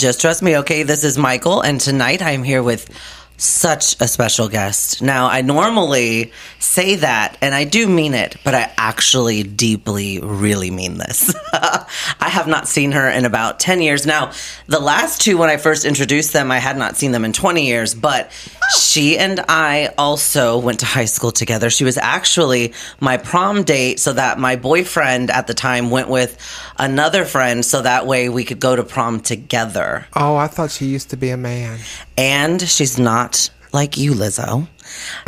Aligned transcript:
Just 0.00 0.22
trust 0.22 0.42
me, 0.42 0.56
okay? 0.56 0.82
This 0.82 1.04
is 1.04 1.18
Michael, 1.18 1.60
and 1.60 1.78
tonight 1.78 2.22
I'm 2.22 2.42
here 2.42 2.62
with 2.62 2.88
such 3.36 4.00
a 4.00 4.08
special 4.08 4.48
guest. 4.48 5.02
Now, 5.02 5.26
I 5.26 5.42
normally 5.42 6.32
say 6.58 6.94
that, 6.96 7.36
and 7.42 7.54
I 7.54 7.64
do 7.64 7.86
mean 7.86 8.14
it, 8.14 8.38
but 8.42 8.54
I 8.54 8.72
actually 8.78 9.42
deeply, 9.42 10.18
really 10.18 10.70
mean 10.70 10.96
this. 10.96 11.34
I 11.52 11.86
have 12.18 12.46
not 12.46 12.66
seen 12.66 12.92
her 12.92 13.10
in 13.10 13.26
about 13.26 13.60
10 13.60 13.82
years. 13.82 14.06
Now, 14.06 14.32
the 14.68 14.80
last 14.80 15.20
two, 15.20 15.36
when 15.36 15.50
I 15.50 15.58
first 15.58 15.84
introduced 15.84 16.32
them, 16.32 16.50
I 16.50 16.60
had 16.60 16.78
not 16.78 16.96
seen 16.96 17.12
them 17.12 17.26
in 17.26 17.34
20 17.34 17.66
years, 17.66 17.94
but 17.94 18.32
she 18.76 19.18
and 19.18 19.40
I 19.48 19.92
also 19.98 20.58
went 20.58 20.80
to 20.80 20.86
high 20.86 21.06
school 21.06 21.32
together. 21.32 21.70
She 21.70 21.84
was 21.84 21.96
actually 21.98 22.72
my 23.00 23.16
prom 23.16 23.64
date, 23.64 24.00
so 24.00 24.12
that 24.12 24.38
my 24.38 24.56
boyfriend 24.56 25.30
at 25.30 25.46
the 25.46 25.54
time 25.54 25.90
went 25.90 26.08
with 26.08 26.38
another 26.78 27.24
friend, 27.24 27.64
so 27.64 27.82
that 27.82 28.06
way 28.06 28.28
we 28.28 28.44
could 28.44 28.60
go 28.60 28.76
to 28.76 28.82
prom 28.82 29.20
together. 29.20 30.06
Oh, 30.14 30.36
I 30.36 30.46
thought 30.46 30.70
she 30.70 30.86
used 30.86 31.10
to 31.10 31.16
be 31.16 31.30
a 31.30 31.36
man. 31.36 31.78
And 32.16 32.60
she's 32.62 32.98
not 32.98 33.50
like 33.72 33.96
you, 33.96 34.12
Lizzo. 34.12 34.68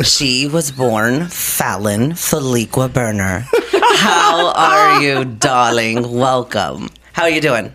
She 0.03 0.47
was 0.47 0.71
born 0.71 1.27
Fallon 1.27 2.11
Feliqua 2.11 2.91
Burner. 2.91 3.45
How 3.95 4.51
are 4.53 5.01
you, 5.01 5.23
darling? 5.25 6.11
Welcome. 6.11 6.89
How 7.13 7.23
are 7.23 7.29
you 7.29 7.41
doing? 7.41 7.71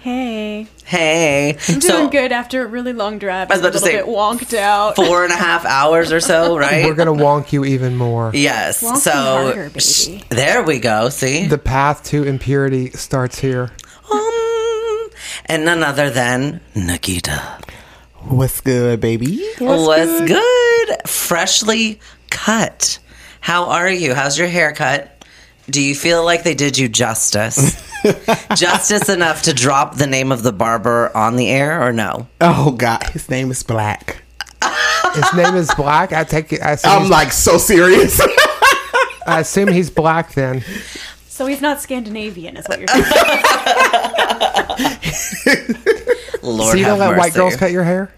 Hey. 0.00 0.68
Hey. 0.86 1.56
I'm 1.68 1.80
doing 1.80 2.10
good 2.10 2.30
after 2.30 2.62
a 2.64 2.66
really 2.66 2.92
long 2.92 3.18
drive. 3.18 3.50
I 3.50 3.54
was 3.54 3.60
I'm 3.60 3.64
a 3.64 3.68
about 3.68 3.78
to 3.80 3.84
little 3.84 4.00
say, 4.00 4.06
bit 4.06 4.48
wonked 4.50 4.56
out. 4.56 4.94
Four 4.96 5.24
and 5.24 5.32
a 5.32 5.36
half 5.36 5.64
hours 5.64 6.12
or 6.12 6.20
so, 6.20 6.56
right? 6.58 6.84
We're 6.84 6.94
gonna 6.94 7.12
wonk 7.12 7.52
you 7.52 7.64
even 7.64 7.96
more. 7.96 8.30
Yes. 8.32 8.82
Wonk 8.84 8.98
so 8.98 9.10
harder, 9.10 9.68
baby. 9.68 9.80
sh- 9.80 10.22
there 10.28 10.62
we 10.62 10.78
go. 10.78 11.08
See? 11.08 11.46
The 11.48 11.58
path 11.58 12.04
to 12.04 12.22
impurity 12.22 12.90
starts 12.90 13.40
here. 13.40 13.72
Um, 14.12 15.08
and 15.46 15.64
none 15.64 15.82
other 15.82 16.08
than 16.08 16.60
Nikita. 16.76 17.58
What's 18.20 18.60
good, 18.60 19.00
baby? 19.00 19.44
What's, 19.58 20.20
good? 20.28 21.08
Freshly 21.08 22.00
cut. 22.30 22.98
How 23.40 23.66
are 23.70 23.88
you? 23.90 24.14
How's 24.14 24.38
your 24.38 24.48
haircut? 24.48 25.15
Do 25.68 25.82
you 25.82 25.94
feel 25.94 26.24
like 26.24 26.44
they 26.44 26.54
did 26.54 26.78
you 26.78 26.88
justice? 26.88 27.82
justice 28.54 29.08
enough 29.08 29.42
to 29.42 29.52
drop 29.52 29.96
the 29.96 30.06
name 30.06 30.30
of 30.30 30.42
the 30.42 30.52
barber 30.52 31.14
on 31.16 31.36
the 31.36 31.48
air 31.48 31.82
or 31.82 31.92
no? 31.92 32.28
Oh 32.40 32.72
God, 32.72 33.02
his 33.10 33.28
name 33.28 33.50
is 33.50 33.62
Black. 33.62 34.22
His 35.14 35.34
name 35.34 35.54
is 35.54 35.72
Black. 35.74 36.12
I 36.12 36.24
take 36.24 36.52
it. 36.52 36.62
I 36.62 36.76
I'm 36.84 37.02
he's, 37.02 37.10
like 37.10 37.32
so 37.32 37.58
serious. 37.58 38.20
I 39.26 39.40
assume 39.40 39.68
he's 39.68 39.90
black 39.90 40.34
then. 40.34 40.62
So 41.28 41.46
he's 41.46 41.60
not 41.60 41.80
Scandinavian, 41.80 42.56
is 42.56 42.66
what 42.66 42.78
you're 42.78 42.88
saying. 42.88 43.04
Lord 46.42 46.72
so 46.72 46.76
you 46.76 46.84
don't 46.84 47.00
let 47.00 47.10
mercy. 47.10 47.18
white 47.18 47.34
girls 47.34 47.56
cut 47.56 47.72
your 47.72 47.82
hair? 47.82 48.14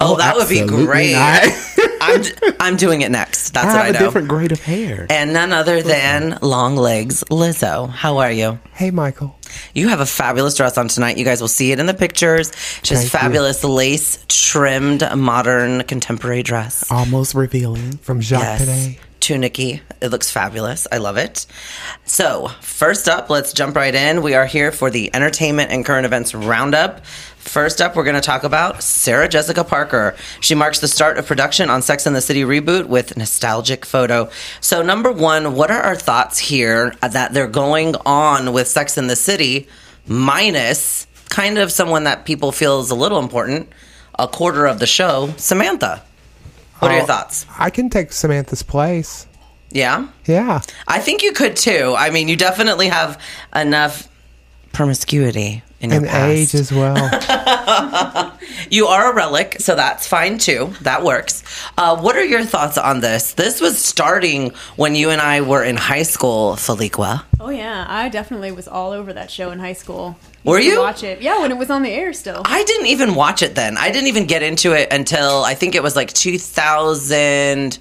Oh, 0.00 0.14
oh, 0.14 0.16
that 0.16 0.36
would 0.36 0.48
be 0.48 0.66
great. 0.66 1.14
I'm, 2.00 2.22
I'm 2.60 2.76
doing 2.76 3.00
it 3.02 3.10
next. 3.10 3.50
That's 3.54 3.68
I 3.68 3.76
what 3.76 3.86
I 3.86 3.90
know. 3.92 3.98
a 3.98 4.02
different 4.02 4.28
grade 4.28 4.52
of 4.52 4.60
hair. 4.60 5.06
and 5.08 5.32
none 5.32 5.52
other 5.52 5.82
than 5.82 6.38
Long 6.42 6.76
Legs 6.76 7.24
Lizzo. 7.30 7.88
How 7.88 8.18
are 8.18 8.30
you? 8.32 8.58
Hey, 8.72 8.90
Michael. 8.90 9.38
You 9.72 9.88
have 9.88 10.00
a 10.00 10.06
fabulous 10.06 10.56
dress 10.56 10.76
on 10.76 10.88
tonight. 10.88 11.16
You 11.16 11.24
guys 11.24 11.40
will 11.40 11.48
see 11.48 11.72
it 11.72 11.78
in 11.78 11.86
the 11.86 11.94
pictures. 11.94 12.50
Just 12.82 12.88
Thank 12.88 13.04
you. 13.04 13.08
fabulous 13.20 13.64
lace 13.64 14.24
trimmed 14.28 15.02
modern 15.16 15.84
contemporary 15.84 16.42
dress. 16.42 16.90
Almost 16.90 17.34
revealing. 17.34 17.92
From 17.98 18.20
Jacques 18.20 18.40
Yes. 18.60 18.62
Penet. 18.68 18.98
Tunicky. 19.24 19.80
It 20.02 20.08
looks 20.10 20.30
fabulous. 20.30 20.86
I 20.92 20.98
love 20.98 21.16
it. 21.16 21.46
So, 22.04 22.48
first 22.60 23.08
up, 23.08 23.30
let's 23.30 23.54
jump 23.54 23.74
right 23.74 23.94
in. 23.94 24.20
We 24.20 24.34
are 24.34 24.44
here 24.44 24.70
for 24.70 24.90
the 24.90 25.14
entertainment 25.14 25.70
and 25.70 25.82
current 25.82 26.04
events 26.04 26.34
roundup. 26.34 27.06
First 27.38 27.80
up, 27.80 27.96
we're 27.96 28.04
going 28.04 28.16
to 28.16 28.20
talk 28.20 28.44
about 28.44 28.82
Sarah 28.82 29.26
Jessica 29.26 29.64
Parker. 29.64 30.14
She 30.40 30.54
marks 30.54 30.80
the 30.80 30.88
start 30.88 31.16
of 31.16 31.26
production 31.26 31.70
on 31.70 31.80
Sex 31.80 32.04
and 32.04 32.14
the 32.14 32.20
City 32.20 32.42
reboot 32.42 32.86
with 32.86 33.16
nostalgic 33.16 33.86
photo. 33.86 34.28
So, 34.60 34.82
number 34.82 35.10
one, 35.10 35.54
what 35.54 35.70
are 35.70 35.80
our 35.80 35.96
thoughts 35.96 36.38
here 36.38 36.94
that 37.00 37.32
they're 37.32 37.48
going 37.48 37.96
on 38.04 38.52
with 38.52 38.68
Sex 38.68 38.98
and 38.98 39.08
the 39.08 39.16
City 39.16 39.68
minus 40.06 41.06
kind 41.30 41.56
of 41.56 41.72
someone 41.72 42.04
that 42.04 42.26
people 42.26 42.52
feel 42.52 42.80
is 42.80 42.90
a 42.90 42.94
little 42.94 43.20
important, 43.20 43.70
a 44.18 44.28
quarter 44.28 44.66
of 44.66 44.80
the 44.80 44.86
show, 44.86 45.32
Samantha? 45.38 46.02
What 46.84 46.92
are 46.92 46.98
your 46.98 47.06
thoughts? 47.06 47.46
I 47.58 47.70
can 47.70 47.90
take 47.90 48.12
Samantha's 48.12 48.62
place. 48.62 49.26
Yeah? 49.70 50.08
Yeah. 50.26 50.60
I 50.86 51.00
think 51.00 51.22
you 51.22 51.32
could 51.32 51.56
too. 51.56 51.94
I 51.96 52.10
mean, 52.10 52.28
you 52.28 52.36
definitely 52.36 52.88
have 52.88 53.20
enough 53.54 54.08
promiscuity 54.74 55.62
in 55.80 55.90
your 55.90 56.00
And 56.00 56.08
past. 56.08 56.30
age 56.30 56.54
as 56.54 56.70
well. 56.72 58.30
You 58.70 58.86
are 58.86 59.12
a 59.12 59.14
relic, 59.14 59.56
so 59.60 59.74
that's 59.74 60.06
fine 60.06 60.38
too. 60.38 60.72
That 60.82 61.02
works. 61.04 61.42
Uh, 61.76 61.96
what 62.00 62.16
are 62.16 62.24
your 62.24 62.44
thoughts 62.44 62.78
on 62.78 63.00
this? 63.00 63.34
This 63.34 63.60
was 63.60 63.78
starting 63.82 64.52
when 64.76 64.94
you 64.94 65.10
and 65.10 65.20
I 65.20 65.42
were 65.42 65.62
in 65.62 65.76
high 65.76 66.02
school, 66.02 66.54
Feliqua. 66.56 67.24
oh 67.40 67.50
yeah, 67.50 67.84
I 67.88 68.08
definitely 68.08 68.52
was 68.52 68.66
all 68.66 68.92
over 68.92 69.12
that 69.12 69.30
show 69.30 69.50
in 69.50 69.58
high 69.60 69.74
school. 69.74 70.16
Used 70.32 70.44
Were 70.46 70.58
you? 70.60 70.80
watch 70.80 71.02
it? 71.02 71.20
Yeah, 71.20 71.40
when 71.42 71.50
it 71.52 71.58
was 71.58 71.68
on 71.70 71.82
the 71.82 71.90
air 71.90 72.12
still. 72.14 72.42
I 72.44 72.64
didn't 72.64 72.86
even 72.86 73.14
watch 73.14 73.42
it 73.42 73.54
then. 73.54 73.76
I 73.76 73.90
didn't 73.90 74.08
even 74.08 74.26
get 74.26 74.42
into 74.42 74.72
it 74.72 74.88
until 74.92 75.44
I 75.44 75.54
think 75.54 75.74
it 75.74 75.82
was 75.82 75.94
like 75.94 76.12
2000. 76.12 77.78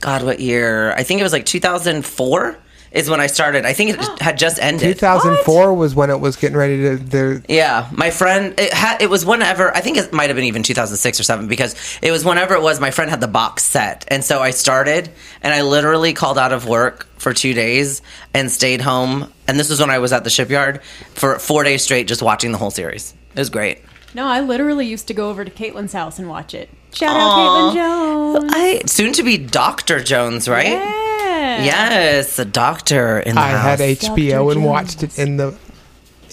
God, 0.00 0.22
what 0.24 0.40
year? 0.40 0.92
I 0.94 1.02
think 1.04 1.20
it 1.20 1.24
was 1.24 1.32
like 1.32 1.46
2004 1.46 2.56
is 2.92 3.08
when 3.08 3.20
I 3.20 3.26
started. 3.26 3.64
I 3.64 3.72
think 3.72 3.98
it 3.98 4.00
had 4.20 4.38
just 4.38 4.58
ended. 4.60 4.98
2004 4.98 5.74
was 5.74 5.94
when 5.94 6.10
it 6.10 6.20
was 6.20 6.36
getting 6.36 6.56
ready 6.56 6.76
to. 6.82 6.96
The, 6.96 7.44
Yeah, 7.48 7.88
my 7.92 8.10
friend. 8.10 8.58
It 8.58 8.72
had. 8.72 9.02
It 9.02 9.10
was 9.10 9.24
whenever. 9.24 9.74
I 9.74 9.80
think 9.80 9.96
it 9.96 10.12
might 10.12 10.28
have 10.28 10.36
been 10.36 10.44
even 10.44 10.62
2006 10.62 11.20
or 11.20 11.22
seven 11.22 11.48
because 11.48 11.74
it 12.02 12.10
was 12.10 12.24
whenever 12.24 12.54
it 12.54 12.62
was. 12.62 12.80
My 12.80 12.90
friend 12.90 13.10
had 13.10 13.20
the 13.20 13.28
box 13.28 13.64
set, 13.64 14.04
and 14.08 14.24
so 14.24 14.40
I 14.40 14.50
started, 14.50 15.10
and 15.42 15.52
I 15.52 15.62
literally 15.62 16.12
called 16.12 16.38
out 16.38 16.52
of 16.52 16.66
work 16.66 17.06
for 17.16 17.32
two 17.32 17.54
days 17.54 18.02
and 18.34 18.50
stayed 18.50 18.80
home. 18.80 19.32
And 19.48 19.58
this 19.58 19.68
was 19.70 19.80
when 19.80 19.90
I 19.90 19.98
was 19.98 20.12
at 20.12 20.24
the 20.24 20.30
shipyard 20.30 20.82
for 21.14 21.38
four 21.38 21.62
days 21.64 21.82
straight, 21.82 22.06
just 22.08 22.22
watching 22.22 22.52
the 22.52 22.58
whole 22.58 22.70
series. 22.70 23.14
It 23.34 23.38
was 23.38 23.50
great. 23.50 23.78
no, 24.14 24.26
I 24.26 24.40
literally 24.40 24.86
used 24.86 25.08
to 25.08 25.14
go 25.14 25.30
over 25.30 25.44
to 25.44 25.50
Caitlin's 25.50 25.92
house 25.92 26.18
and 26.18 26.28
watch 26.28 26.54
it. 26.54 26.68
Shout 26.92 27.16
out 27.16 27.38
Caitlin 27.38 27.74
Jones. 27.74 28.52
I 28.54 28.82
soon 28.86 29.12
to 29.14 29.22
be 29.22 29.38
Doctor 29.38 30.02
Jones, 30.02 30.48
right? 30.48 30.66
Yeah. 30.66 31.01
Yes, 31.42 32.38
a 32.38 32.44
doctor 32.44 33.18
in 33.20 33.34
the 33.34 33.40
house. 33.40 33.54
I 33.54 33.56
house. 33.58 33.78
had 33.78 33.98
HBO 33.98 34.52
and 34.52 34.60
Jones. 34.60 34.66
watched 34.66 35.02
it 35.02 35.18
in 35.18 35.36
the 35.36 35.54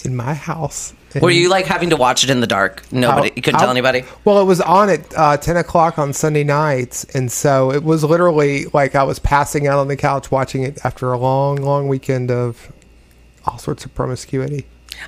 in 0.04 0.16
my 0.16 0.34
house. 0.34 0.94
Were 1.20 1.30
you 1.30 1.48
like 1.48 1.66
having 1.66 1.90
to 1.90 1.96
watch 1.96 2.22
it 2.22 2.30
in 2.30 2.40
the 2.40 2.46
dark? 2.46 2.84
Nobody, 2.92 3.32
you 3.34 3.42
couldn't 3.42 3.58
tell 3.58 3.70
anybody. 3.70 4.04
Well, 4.24 4.40
it 4.40 4.44
was 4.44 4.60
on 4.60 4.88
at 4.90 5.12
uh, 5.16 5.36
10 5.36 5.56
o'clock 5.56 5.98
on 5.98 6.12
Sunday 6.12 6.44
nights. 6.44 7.02
And 7.14 7.32
so 7.32 7.72
it 7.72 7.82
was 7.82 8.04
literally 8.04 8.66
like 8.72 8.94
I 8.94 9.02
was 9.02 9.18
passing 9.18 9.66
out 9.66 9.78
on 9.80 9.88
the 9.88 9.96
couch 9.96 10.30
watching 10.30 10.62
it 10.62 10.78
after 10.84 11.12
a 11.12 11.18
long, 11.18 11.56
long 11.56 11.88
weekend 11.88 12.30
of 12.30 12.72
all 13.44 13.58
sorts 13.58 13.84
of 13.84 13.92
promiscuity. 13.94 14.66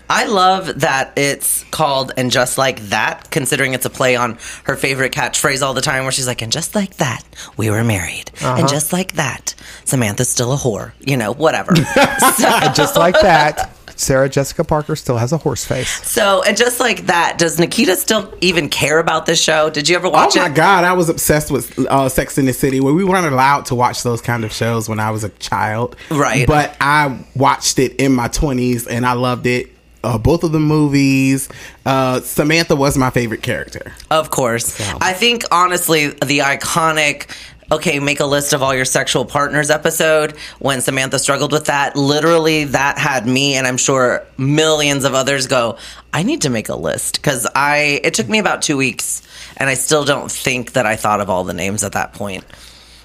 I 0.09 0.27
love 0.27 0.81
that 0.81 1.13
it's 1.17 1.65
called 1.71 2.13
and 2.17 2.31
just 2.31 2.59
like 2.59 2.81
that, 2.89 3.31
considering 3.31 3.75
it's 3.75 3.87
a 3.87 3.91
play 3.91 4.17
on 4.17 4.39
her 4.65 4.77
favorite 4.77 5.13
catchphrase 5.13 5.63
all 5.63 5.75
the 5.75 5.81
time, 5.81 6.05
where 6.05 6.13
she's 6.13 6.27
like, 6.27 6.43
and 6.43 6.53
just 6.53 6.75
like 6.75 6.97
that, 6.97 7.23
we 7.57 7.71
were 7.71 7.85
married, 7.85 8.31
and 8.41 8.61
uh-huh. 8.61 8.69
just 8.69 8.93
like 8.93 9.13
that, 9.15 9.55
Samantha's 9.85 10.29
still 10.29 10.53
a 10.53 10.57
whore, 10.57 10.93
you 11.01 11.17
know, 11.17 11.33
whatever. 11.33 11.75
so, 11.77 11.85
And 12.63 12.75
just 12.75 12.97
like 12.97 13.19
that, 13.21 13.77
Sarah 13.97 14.29
Jessica 14.29 14.65
Parker 14.65 14.97
still 14.97 15.17
has 15.19 15.33
a 15.33 15.39
horse 15.39 15.65
face. 15.65 15.89
so, 16.07 16.43
and 16.43 16.57
just 16.57 16.81
like 16.81 17.07
that, 17.07 17.39
does 17.39 17.59
Nikita 17.59 17.97
still 17.97 18.33
even 18.41 18.69
care 18.69 18.99
about 18.99 19.27
this 19.27 19.41
show? 19.43 19.71
Did 19.71 19.89
you 19.89 19.97
ever 19.97 20.09
watch 20.09 20.37
it? 20.37 20.41
Oh 20.41 20.43
my 20.43 20.51
it? 20.51 20.55
God, 20.57 20.85
I 20.85 20.93
was 20.93 21.09
obsessed 21.09 21.51
with 21.51 21.79
uh, 21.79 22.09
Sex 22.09 22.39
in 22.39 22.47
the 22.47 22.53
City, 22.53 22.81
where 22.81 22.95
we 22.95 23.05
weren't 23.05 23.27
allowed 23.27 23.67
to 23.67 23.75
watch 23.75 24.03
those 24.03 24.21
kind 24.21 24.45
of 24.45 24.53
shows 24.53 24.89
when 24.89 25.01
I 25.01 25.11
was 25.11 25.25
a 25.25 25.29
child. 25.31 25.97
Right. 26.11 26.47
But 26.47 26.77
I 26.81 27.25
watched 27.35 27.79
it 27.79 27.97
in 27.97 28.13
my 28.13 28.29
20s 28.29 28.87
and 28.89 29.05
I 29.07 29.13
loved 29.13 29.47
it. 29.47 29.69
Uh, 30.05 30.19
both 30.19 30.43
of 30.43 30.51
the 30.51 30.59
movies. 30.59 31.49
Uh, 31.87 32.21
Samantha 32.23 32.75
was 32.75 32.99
my 32.99 33.11
favorite 33.11 33.41
character. 33.43 33.93
Of 34.11 34.31
course. 34.31 34.81
I 35.01 35.13
think 35.13 35.45
honestly, 35.53 36.09
the 36.09 36.41
iconic 36.41 37.29
okay, 37.73 37.99
make 37.99 38.21
a 38.21 38.27
list 38.27 38.53
of 38.53 38.63
all 38.63 38.75
your 38.75 38.85
sexual 38.85 39.25
partners 39.25 39.71
episode 39.71 40.33
when 40.59 40.81
Samantha 40.83 41.19
struggled 41.19 41.53
with 41.53 41.65
that, 41.67 41.97
literally 41.97 42.65
that 42.65 42.99
had 42.99 43.27
me 43.27 43.55
and 43.55 43.67
I'm 43.67 43.79
sure 43.79 44.25
millions 44.37 45.05
of 45.05 45.15
others 45.15 45.47
go, 45.47 45.79
I 46.13 46.23
need 46.23 46.43
to 46.43 46.51
make 46.51 46.69
a 46.69 46.77
list 46.77 47.23
cuz 47.23 47.47
I 47.55 48.01
it 48.05 48.15
took 48.15 48.29
me 48.29 48.39
about 48.39 48.63
2 48.63 48.77
weeks 48.77 49.23
and 49.57 49.69
I 49.71 49.75
still 49.75 50.05
don't 50.05 50.31
think 50.31 50.73
that 50.75 50.87
I 50.87 50.97
thought 50.97 51.21
of 51.21 51.31
all 51.31 51.45
the 51.45 51.55
names 51.55 51.83
at 51.83 51.93
that 51.93 52.13
point. 52.13 52.45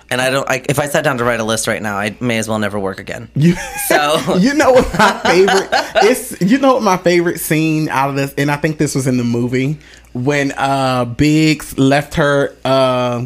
And 0.09 0.21
I 0.21 0.29
don't 0.29 0.49
I, 0.49 0.61
if 0.67 0.79
I 0.79 0.87
sat 0.87 1.03
down 1.03 1.17
to 1.19 1.23
write 1.23 1.39
a 1.39 1.43
list 1.43 1.67
right 1.67 1.81
now, 1.81 1.97
I 1.97 2.15
may 2.19 2.37
as 2.37 2.47
well 2.49 2.59
never 2.59 2.79
work 2.79 2.99
again. 2.99 3.29
You, 3.35 3.55
So- 3.87 4.35
you 4.37 4.53
know 4.53 4.71
what 4.71 4.87
my 4.99 5.19
favorite 5.23 5.69
it's 6.03 6.41
you 6.41 6.57
know 6.57 6.73
what 6.75 6.83
my 6.83 6.97
favorite 6.97 7.39
scene 7.39 7.87
out 7.89 8.09
of 8.09 8.15
this 8.17 8.33
and 8.37 8.51
I 8.51 8.57
think 8.57 8.77
this 8.77 8.95
was 8.95 9.07
in 9.07 9.15
the 9.17 9.23
movie 9.23 9.79
when 10.13 10.51
uh 10.57 11.05
Biggs 11.05 11.77
left 11.77 12.15
her 12.15 12.53
uh 12.65 13.25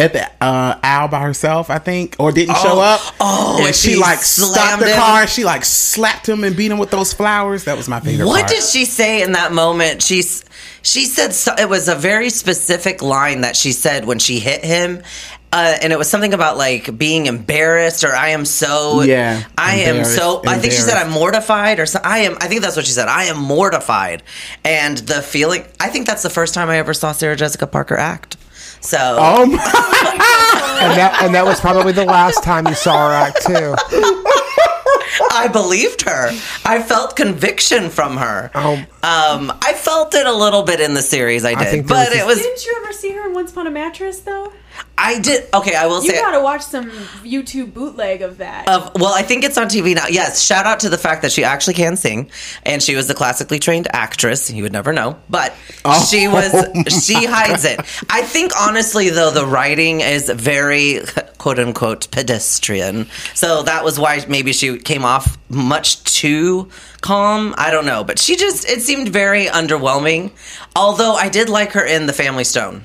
at 0.00 0.12
the 0.12 0.44
uh 0.44 0.78
owl 0.82 1.08
by 1.08 1.20
herself, 1.20 1.70
I 1.70 1.78
think, 1.78 2.16
or 2.18 2.32
didn't 2.32 2.56
show 2.56 2.80
up. 2.80 3.00
oh, 3.20 3.62
and 3.66 3.74
she, 3.74 3.92
she 3.92 3.96
like 3.96 4.18
stopped 4.18 4.80
the 4.80 4.88
him. 4.88 4.96
car. 4.96 5.26
She 5.26 5.44
like 5.44 5.64
slapped 5.64 6.28
him 6.28 6.44
and 6.44 6.56
beat 6.56 6.70
him 6.70 6.78
with 6.78 6.90
those 6.90 7.12
flowers. 7.12 7.64
That 7.64 7.76
was 7.76 7.88
my 7.88 8.00
favorite. 8.00 8.26
What 8.26 8.40
part. 8.40 8.50
did 8.50 8.62
she 8.64 8.84
say 8.84 9.22
in 9.22 9.32
that 9.32 9.52
moment? 9.52 10.02
She's 10.02 10.44
She 10.82 11.04
said 11.04 11.32
so, 11.32 11.54
it 11.58 11.68
was 11.68 11.88
a 11.88 11.94
very 11.94 12.30
specific 12.30 13.02
line 13.02 13.42
that 13.42 13.56
she 13.56 13.72
said 13.72 14.04
when 14.04 14.18
she 14.18 14.38
hit 14.38 14.64
him. 14.64 15.02
Uh, 15.52 15.76
and 15.82 15.92
it 15.92 15.98
was 15.98 16.08
something 16.08 16.32
about 16.32 16.56
like 16.56 16.96
being 16.96 17.26
embarrassed 17.26 18.04
or 18.04 18.14
I 18.14 18.28
am 18.28 18.44
so 18.44 19.02
Yeah, 19.02 19.42
I 19.58 19.80
am 19.80 20.04
so 20.04 20.42
I 20.46 20.58
think 20.58 20.72
she 20.72 20.78
said 20.78 20.96
I'm 20.96 21.10
mortified 21.10 21.80
or 21.80 21.86
so 21.86 21.98
I 22.04 22.18
am 22.18 22.36
I 22.40 22.46
think 22.46 22.62
that's 22.62 22.76
what 22.76 22.86
she 22.86 22.92
said 22.92 23.08
I 23.08 23.24
am 23.24 23.38
mortified 23.38 24.22
and 24.64 24.98
the 24.98 25.20
feeling 25.20 25.64
I 25.80 25.88
think 25.88 26.06
that's 26.06 26.22
the 26.22 26.30
first 26.30 26.54
time 26.54 26.68
I 26.68 26.76
ever 26.78 26.94
saw 26.94 27.10
Sarah 27.10 27.34
Jessica 27.34 27.66
Parker 27.66 27.96
act 27.96 28.36
so 28.80 29.16
Oh 29.18 29.46
my 29.46 29.52
and 30.82 30.92
that 30.98 31.20
and 31.22 31.34
that 31.34 31.44
was 31.44 31.60
probably 31.60 31.92
the 31.92 32.04
last 32.04 32.42
time 32.42 32.66
you 32.66 32.74
saw 32.74 33.08
her 33.08 33.14
act 33.14 33.46
too. 33.46 33.74
I 35.40 35.48
believed 35.48 36.02
her. 36.02 36.30
I 36.64 36.82
felt 36.82 37.16
conviction 37.16 37.90
from 37.90 38.16
her. 38.16 38.50
Oh. 38.54 38.74
Um, 39.02 39.52
I 39.62 39.72
felt 39.74 40.14
it 40.14 40.26
a 40.26 40.32
little 40.32 40.62
bit 40.62 40.80
in 40.80 40.94
the 40.94 41.02
series. 41.02 41.44
I 41.44 41.54
did, 41.54 41.68
think 41.68 41.86
there 41.86 41.96
but 41.96 42.10
was 42.10 42.18
it 42.18 42.26
was. 42.26 42.38
Didn't 42.38 42.66
you 42.66 42.82
ever 42.82 42.92
see 42.92 43.12
her 43.12 43.26
in 43.26 43.34
Once 43.34 43.52
Upon 43.52 43.66
a 43.66 43.70
Mattress 43.70 44.20
though? 44.20 44.52
I 44.96 45.18
did. 45.18 45.48
Okay, 45.54 45.74
I 45.74 45.86
will 45.86 46.02
You 46.02 46.10
say. 46.10 46.16
You 46.16 46.22
gotta 46.22 46.42
watch 46.42 46.62
some 46.62 46.90
YouTube 47.24 47.72
bootleg 47.72 48.20
of 48.20 48.38
that. 48.38 48.68
Of, 48.68 49.00
well, 49.00 49.14
I 49.14 49.22
think 49.22 49.44
it's 49.44 49.56
on 49.56 49.66
TV 49.66 49.94
now. 49.94 50.06
Yes, 50.08 50.42
shout 50.42 50.66
out 50.66 50.80
to 50.80 50.90
the 50.90 50.98
fact 50.98 51.22
that 51.22 51.32
she 51.32 51.42
actually 51.42 51.74
can 51.74 51.96
sing, 51.96 52.30
and 52.64 52.82
she 52.82 52.94
was 52.94 53.08
a 53.08 53.14
classically 53.14 53.58
trained 53.58 53.88
actress. 53.92 54.50
You 54.50 54.62
would 54.62 54.72
never 54.72 54.92
know, 54.92 55.18
but 55.28 55.54
she 56.08 56.28
was. 56.28 56.50
She 57.10 57.24
hides 57.24 57.64
it. 57.64 57.80
I 58.10 58.22
think 58.22 58.52
honestly, 58.58 59.10
though, 59.10 59.30
the 59.30 59.46
writing 59.46 60.00
is 60.00 60.28
very 60.28 61.00
quote 61.38 61.58
unquote 61.58 62.10
pedestrian. 62.10 63.08
So 63.34 63.62
that 63.62 63.84
was 63.84 63.98
why 63.98 64.24
maybe 64.28 64.52
she 64.52 64.78
came 64.78 65.04
off 65.04 65.29
much 65.48 66.04
too 66.04 66.68
calm. 67.00 67.54
I 67.58 67.70
don't 67.70 67.86
know, 67.86 68.04
but 68.04 68.18
she 68.18 68.36
just 68.36 68.68
it 68.68 68.82
seemed 68.82 69.08
very 69.08 69.46
underwhelming. 69.46 70.32
Although 70.76 71.14
I 71.14 71.28
did 71.28 71.48
like 71.48 71.72
her 71.72 71.84
in 71.84 72.06
The 72.06 72.12
Family 72.12 72.44
Stone. 72.44 72.82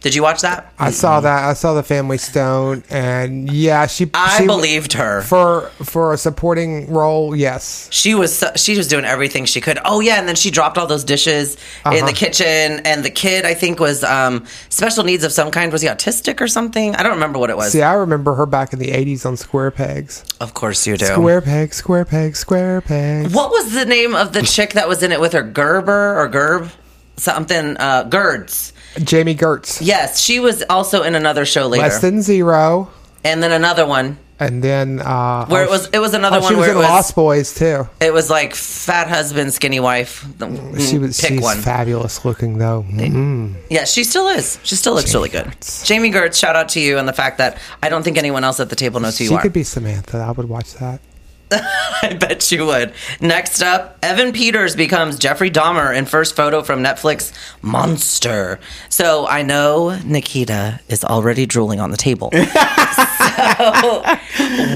Did 0.00 0.14
you 0.14 0.22
watch 0.22 0.42
that? 0.42 0.72
I 0.78 0.92
saw 0.92 1.18
that. 1.20 1.44
I 1.50 1.54
saw 1.54 1.74
the 1.74 1.82
Family 1.82 2.18
Stone, 2.18 2.84
and 2.88 3.50
yeah, 3.50 3.88
she. 3.88 4.08
I 4.14 4.38
she, 4.38 4.46
believed 4.46 4.92
her. 4.92 5.22
for 5.22 5.70
for 5.82 6.12
a 6.12 6.16
supporting 6.16 6.88
role. 6.88 7.34
Yes, 7.34 7.88
she 7.90 8.14
was 8.14 8.44
she 8.54 8.76
was 8.76 8.86
doing 8.86 9.04
everything 9.04 9.44
she 9.44 9.60
could. 9.60 9.76
Oh 9.84 9.98
yeah, 9.98 10.20
and 10.20 10.28
then 10.28 10.36
she 10.36 10.52
dropped 10.52 10.78
all 10.78 10.86
those 10.86 11.02
dishes 11.02 11.56
in 11.56 11.60
Uh-huh. 11.94 12.06
the 12.06 12.12
kitchen. 12.12 12.46
And 12.86 13.04
the 13.04 13.10
kid, 13.10 13.44
I 13.44 13.54
think, 13.54 13.80
was 13.80 14.04
um, 14.04 14.44
special 14.68 15.02
needs 15.02 15.24
of 15.24 15.32
some 15.32 15.50
kind. 15.50 15.72
Was 15.72 15.82
he 15.82 15.88
autistic 15.88 16.40
or 16.40 16.46
something? 16.46 16.94
I 16.94 17.02
don't 17.02 17.14
remember 17.14 17.40
what 17.40 17.50
it 17.50 17.56
was. 17.56 17.72
see, 17.72 17.82
I 17.82 17.94
remember 17.94 18.34
her 18.34 18.46
back 18.46 18.72
in 18.72 18.78
the 18.78 18.92
'80s 18.92 19.26
on 19.26 19.36
Square 19.36 19.72
Pegs. 19.72 20.24
Of 20.40 20.54
course 20.54 20.86
you 20.86 20.96
do. 20.96 21.06
Square 21.06 21.40
pegs, 21.42 21.76
square 21.76 22.04
pegs, 22.04 22.38
square 22.38 22.80
pegs. 22.82 23.34
What 23.34 23.50
was 23.50 23.72
the 23.72 23.84
name 23.84 24.14
of 24.14 24.32
the 24.32 24.42
chick 24.42 24.74
that 24.74 24.88
was 24.88 25.02
in 25.02 25.10
it 25.10 25.20
with 25.20 25.32
her? 25.32 25.42
Gerber 25.42 26.20
or 26.20 26.28
Gerb? 26.28 26.70
Something. 27.16 27.76
Uh, 27.78 28.04
Gerds. 28.08 28.72
Jami 29.02 29.34
Gertz. 29.34 29.78
Yes, 29.80 30.20
she 30.20 30.40
was 30.40 30.62
also 30.68 31.02
in 31.02 31.14
another 31.14 31.44
show 31.44 31.66
later, 31.66 31.82
Less 31.82 32.00
than 32.00 32.22
zero, 32.22 32.90
and 33.24 33.42
then 33.42 33.52
another 33.52 33.86
one 33.86 34.18
and 34.40 34.62
then 34.62 35.00
uh, 35.00 35.46
where 35.46 35.64
it 35.64 35.68
oh, 35.68 35.72
was. 35.72 35.88
It 35.88 35.98
was 35.98 36.14
another 36.14 36.36
oh, 36.38 36.40
one 36.40 36.48
she 36.52 36.54
was 36.54 36.60
where 36.62 36.70
in 36.70 36.76
it 36.76 36.80
was. 36.80 36.88
Lost 36.88 37.14
Boys 37.14 37.54
too. 37.54 37.88
It 38.00 38.12
was 38.12 38.30
like 38.30 38.54
fat 38.54 39.08
husband, 39.08 39.52
skinny 39.52 39.80
wife. 39.80 40.24
Mm, 40.38 40.80
She 40.88 40.98
was 40.98 41.20
pick 41.20 41.30
she's 41.30 41.40
one. 41.40 41.58
fabulous 41.58 42.24
looking 42.24 42.58
though. 42.58 42.84
Mm. 42.88 43.56
Yeah, 43.68 43.84
she 43.84 44.04
still 44.04 44.28
is. 44.28 44.58
She 44.62 44.76
still 44.76 44.94
looks 44.94 45.12
really 45.12 45.28
good. 45.28 45.46
Gertz. 45.46 45.84
Jami 45.84 46.10
Gertz, 46.10 46.38
shout 46.38 46.56
out 46.56 46.68
to 46.70 46.80
you 46.80 46.98
and 46.98 47.08
the 47.08 47.12
fact 47.12 47.38
that 47.38 47.58
I 47.82 47.88
don't 47.88 48.02
think 48.02 48.16
anyone 48.16 48.44
else 48.44 48.60
at 48.60 48.70
the 48.70 48.76
table 48.76 49.00
knows 49.00 49.18
who 49.18 49.24
She 49.24 49.30
you 49.30 49.36
are. 49.36 49.42
could 49.42 49.52
be 49.52 49.64
Samantha. 49.64 50.18
I 50.18 50.30
would 50.30 50.48
watch 50.48 50.74
that. 50.74 51.00
I 52.02 52.16
bet 52.18 52.50
you 52.52 52.66
would. 52.66 52.92
Next 53.20 53.62
up, 53.62 53.98
Evan 54.02 54.32
Peters 54.32 54.76
becomes 54.76 55.18
Jeffrey 55.18 55.50
Dahmer 55.50 55.96
in 55.96 56.04
first 56.04 56.36
photo 56.36 56.62
from 56.62 56.82
Netflix 56.82 57.32
Monster. 57.62 58.60
So 58.88 59.26
I 59.26 59.42
know 59.42 59.98
Nikita 60.04 60.80
is 60.88 61.04
already 61.04 61.46
drooling 61.46 61.80
on 61.80 61.90
the 61.90 61.96
table. 61.96 62.30
so, 62.34 62.38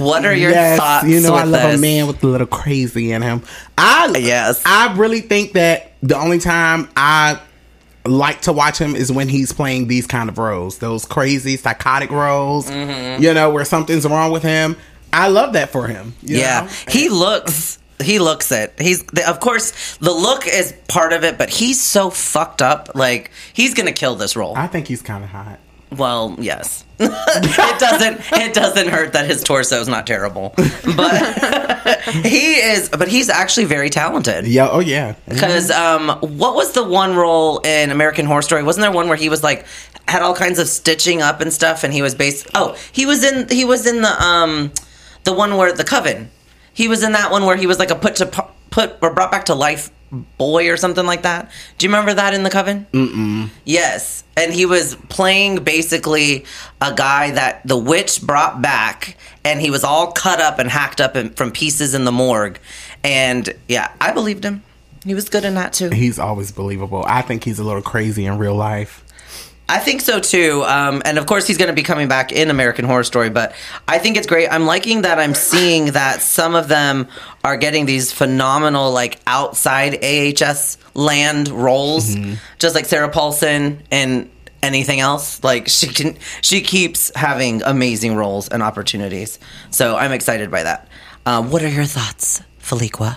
what 0.02 0.24
are 0.24 0.34
your 0.34 0.50
yes, 0.50 0.78
thoughts? 0.78 1.06
you 1.06 1.20
know 1.20 1.34
I 1.34 1.44
love 1.44 1.72
this? 1.72 1.78
a 1.78 1.80
man 1.80 2.06
with 2.06 2.22
a 2.24 2.26
little 2.26 2.46
crazy 2.46 3.12
in 3.12 3.22
him. 3.22 3.42
I 3.76 4.12
Yes. 4.16 4.62
I 4.64 4.94
really 4.96 5.20
think 5.20 5.52
that 5.52 5.92
the 6.02 6.16
only 6.16 6.38
time 6.38 6.88
I 6.96 7.40
like 8.04 8.42
to 8.42 8.52
watch 8.52 8.78
him 8.78 8.96
is 8.96 9.12
when 9.12 9.28
he's 9.28 9.52
playing 9.52 9.88
these 9.88 10.06
kind 10.06 10.28
of 10.28 10.38
roles, 10.38 10.78
those 10.78 11.04
crazy 11.04 11.56
psychotic 11.56 12.10
roles. 12.10 12.68
Mm-hmm. 12.68 13.22
You 13.22 13.34
know 13.34 13.50
where 13.50 13.64
something's 13.64 14.06
wrong 14.06 14.32
with 14.32 14.42
him. 14.42 14.76
I 15.12 15.28
love 15.28 15.52
that 15.54 15.70
for 15.70 15.86
him. 15.88 16.14
you 16.22 16.38
Yeah, 16.38 16.62
know? 16.62 16.68
he 16.88 17.08
looks. 17.08 17.78
He 18.02 18.18
looks 18.18 18.50
it. 18.50 18.74
He's 18.80 19.04
of 19.28 19.38
course 19.38 19.96
the 19.98 20.10
look 20.12 20.46
is 20.48 20.74
part 20.88 21.12
of 21.12 21.22
it, 21.22 21.38
but 21.38 21.50
he's 21.50 21.80
so 21.80 22.10
fucked 22.10 22.60
up. 22.62 22.90
Like 22.94 23.30
he's 23.52 23.74
gonna 23.74 23.92
kill 23.92 24.16
this 24.16 24.34
role. 24.34 24.56
I 24.56 24.66
think 24.66 24.88
he's 24.88 25.02
kind 25.02 25.22
of 25.22 25.30
hot. 25.30 25.60
Well, 25.96 26.34
yes. 26.38 26.84
it 26.98 27.78
doesn't 27.78 28.20
it 28.32 28.54
doesn't 28.54 28.88
hurt 28.88 29.12
that 29.12 29.26
his 29.26 29.44
torso 29.44 29.80
is 29.80 29.86
not 29.88 30.06
terrible. 30.06 30.54
But 30.96 32.00
he 32.24 32.54
is 32.54 32.88
but 32.88 33.06
he's 33.08 33.28
actually 33.28 33.66
very 33.66 33.90
talented. 33.90 34.46
Yeah. 34.48 34.68
Oh 34.70 34.80
yeah. 34.80 35.14
Cuz 35.38 35.70
um 35.70 36.08
what 36.22 36.56
was 36.56 36.72
the 36.72 36.82
one 36.82 37.14
role 37.14 37.58
in 37.60 37.90
American 37.92 38.26
Horror 38.26 38.42
Story? 38.42 38.62
Wasn't 38.64 38.82
there 38.82 38.90
one 38.90 39.06
where 39.08 39.16
he 39.18 39.28
was 39.28 39.44
like 39.44 39.64
had 40.08 40.22
all 40.22 40.34
kinds 40.34 40.58
of 40.58 40.66
stitching 40.68 41.22
up 41.22 41.40
and 41.40 41.52
stuff 41.52 41.84
and 41.84 41.92
he 41.92 42.02
was 42.02 42.14
based 42.16 42.48
Oh, 42.54 42.74
he 42.90 43.06
was 43.06 43.22
in 43.22 43.48
he 43.48 43.64
was 43.64 43.86
in 43.86 44.02
the 44.02 44.22
um 44.24 44.72
the 45.24 45.32
one 45.32 45.56
where 45.56 45.72
the 45.72 45.84
Coven. 45.84 46.30
He 46.74 46.88
was 46.88 47.02
in 47.02 47.12
that 47.12 47.30
one 47.30 47.44
where 47.44 47.56
he 47.56 47.66
was 47.66 47.78
like 47.78 47.90
a 47.90 47.94
put 47.94 48.16
to 48.16 48.26
put 48.70 48.96
or 49.02 49.12
brought 49.12 49.30
back 49.30 49.44
to 49.46 49.54
life 49.54 49.90
boy 50.38 50.70
or 50.70 50.76
something 50.76 51.06
like 51.06 51.22
that. 51.22 51.50
Do 51.78 51.86
you 51.86 51.90
remember 51.90 52.14
that 52.14 52.34
in 52.34 52.42
the 52.42 52.50
Coven? 52.50 53.50
Yes, 53.64 54.24
and 54.36 54.52
he 54.52 54.66
was 54.66 54.94
playing 55.08 55.64
basically 55.64 56.44
a 56.80 56.94
guy 56.94 57.30
that 57.30 57.66
the 57.66 57.76
witch 57.76 58.22
brought 58.22 58.60
back, 58.60 59.16
and 59.44 59.60
he 59.60 59.70
was 59.70 59.84
all 59.84 60.12
cut 60.12 60.40
up 60.40 60.58
and 60.58 60.70
hacked 60.70 61.00
up 61.00 61.16
in, 61.16 61.30
from 61.30 61.50
pieces 61.50 61.94
in 61.94 62.04
the 62.04 62.12
morgue. 62.12 62.58
And 63.02 63.52
yeah, 63.68 63.92
I 64.00 64.12
believed 64.12 64.44
him. 64.44 64.62
He 65.04 65.14
was 65.14 65.28
good 65.28 65.44
in 65.44 65.54
that 65.54 65.72
too. 65.72 65.90
He's 65.90 66.18
always 66.18 66.52
believable. 66.52 67.04
I 67.06 67.22
think 67.22 67.42
he's 67.44 67.58
a 67.58 67.64
little 67.64 67.82
crazy 67.82 68.24
in 68.24 68.38
real 68.38 68.54
life. 68.54 69.01
I 69.68 69.78
think 69.78 70.00
so 70.02 70.20
too. 70.20 70.62
Um, 70.64 71.00
and 71.04 71.16
of 71.18 71.26
course, 71.26 71.46
he's 71.46 71.56
going 71.56 71.68
to 71.68 71.74
be 71.74 71.82
coming 71.82 72.06
back 72.08 72.30
in 72.32 72.50
American 72.50 72.84
Horror 72.84 73.04
Story. 73.04 73.30
But 73.30 73.54
I 73.88 73.98
think 73.98 74.16
it's 74.16 74.26
great. 74.26 74.48
I'm 74.48 74.66
liking 74.66 75.02
that 75.02 75.18
I'm 75.18 75.34
seeing 75.34 75.92
that 75.92 76.20
some 76.20 76.54
of 76.54 76.68
them 76.68 77.08
are 77.42 77.56
getting 77.56 77.86
these 77.86 78.12
phenomenal, 78.12 78.92
like 78.92 79.18
outside 79.26 80.04
AHS 80.04 80.76
land 80.94 81.48
roles, 81.48 82.14
just 82.58 82.74
like 82.74 82.84
Sarah 82.84 83.08
Paulson 83.08 83.82
and 83.90 84.28
anything 84.62 85.00
else. 85.00 85.42
Like 85.42 85.68
she 85.68 85.86
can, 85.88 86.18
she 86.42 86.60
keeps 86.60 87.10
having 87.14 87.62
amazing 87.62 88.14
roles 88.14 88.48
and 88.48 88.62
opportunities. 88.62 89.38
So 89.70 89.96
I'm 89.96 90.12
excited 90.12 90.50
by 90.50 90.64
that. 90.64 90.86
Um, 91.24 91.50
what 91.50 91.62
are 91.62 91.68
your 91.68 91.84
thoughts, 91.84 92.42
Feliqua, 92.60 93.16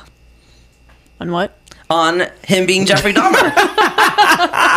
On 1.19 1.31
what? 1.31 1.57
on 1.89 2.23
him 2.43 2.65
being 2.65 2.85
Jeffrey 2.85 3.13
Dahmer? 3.13 3.31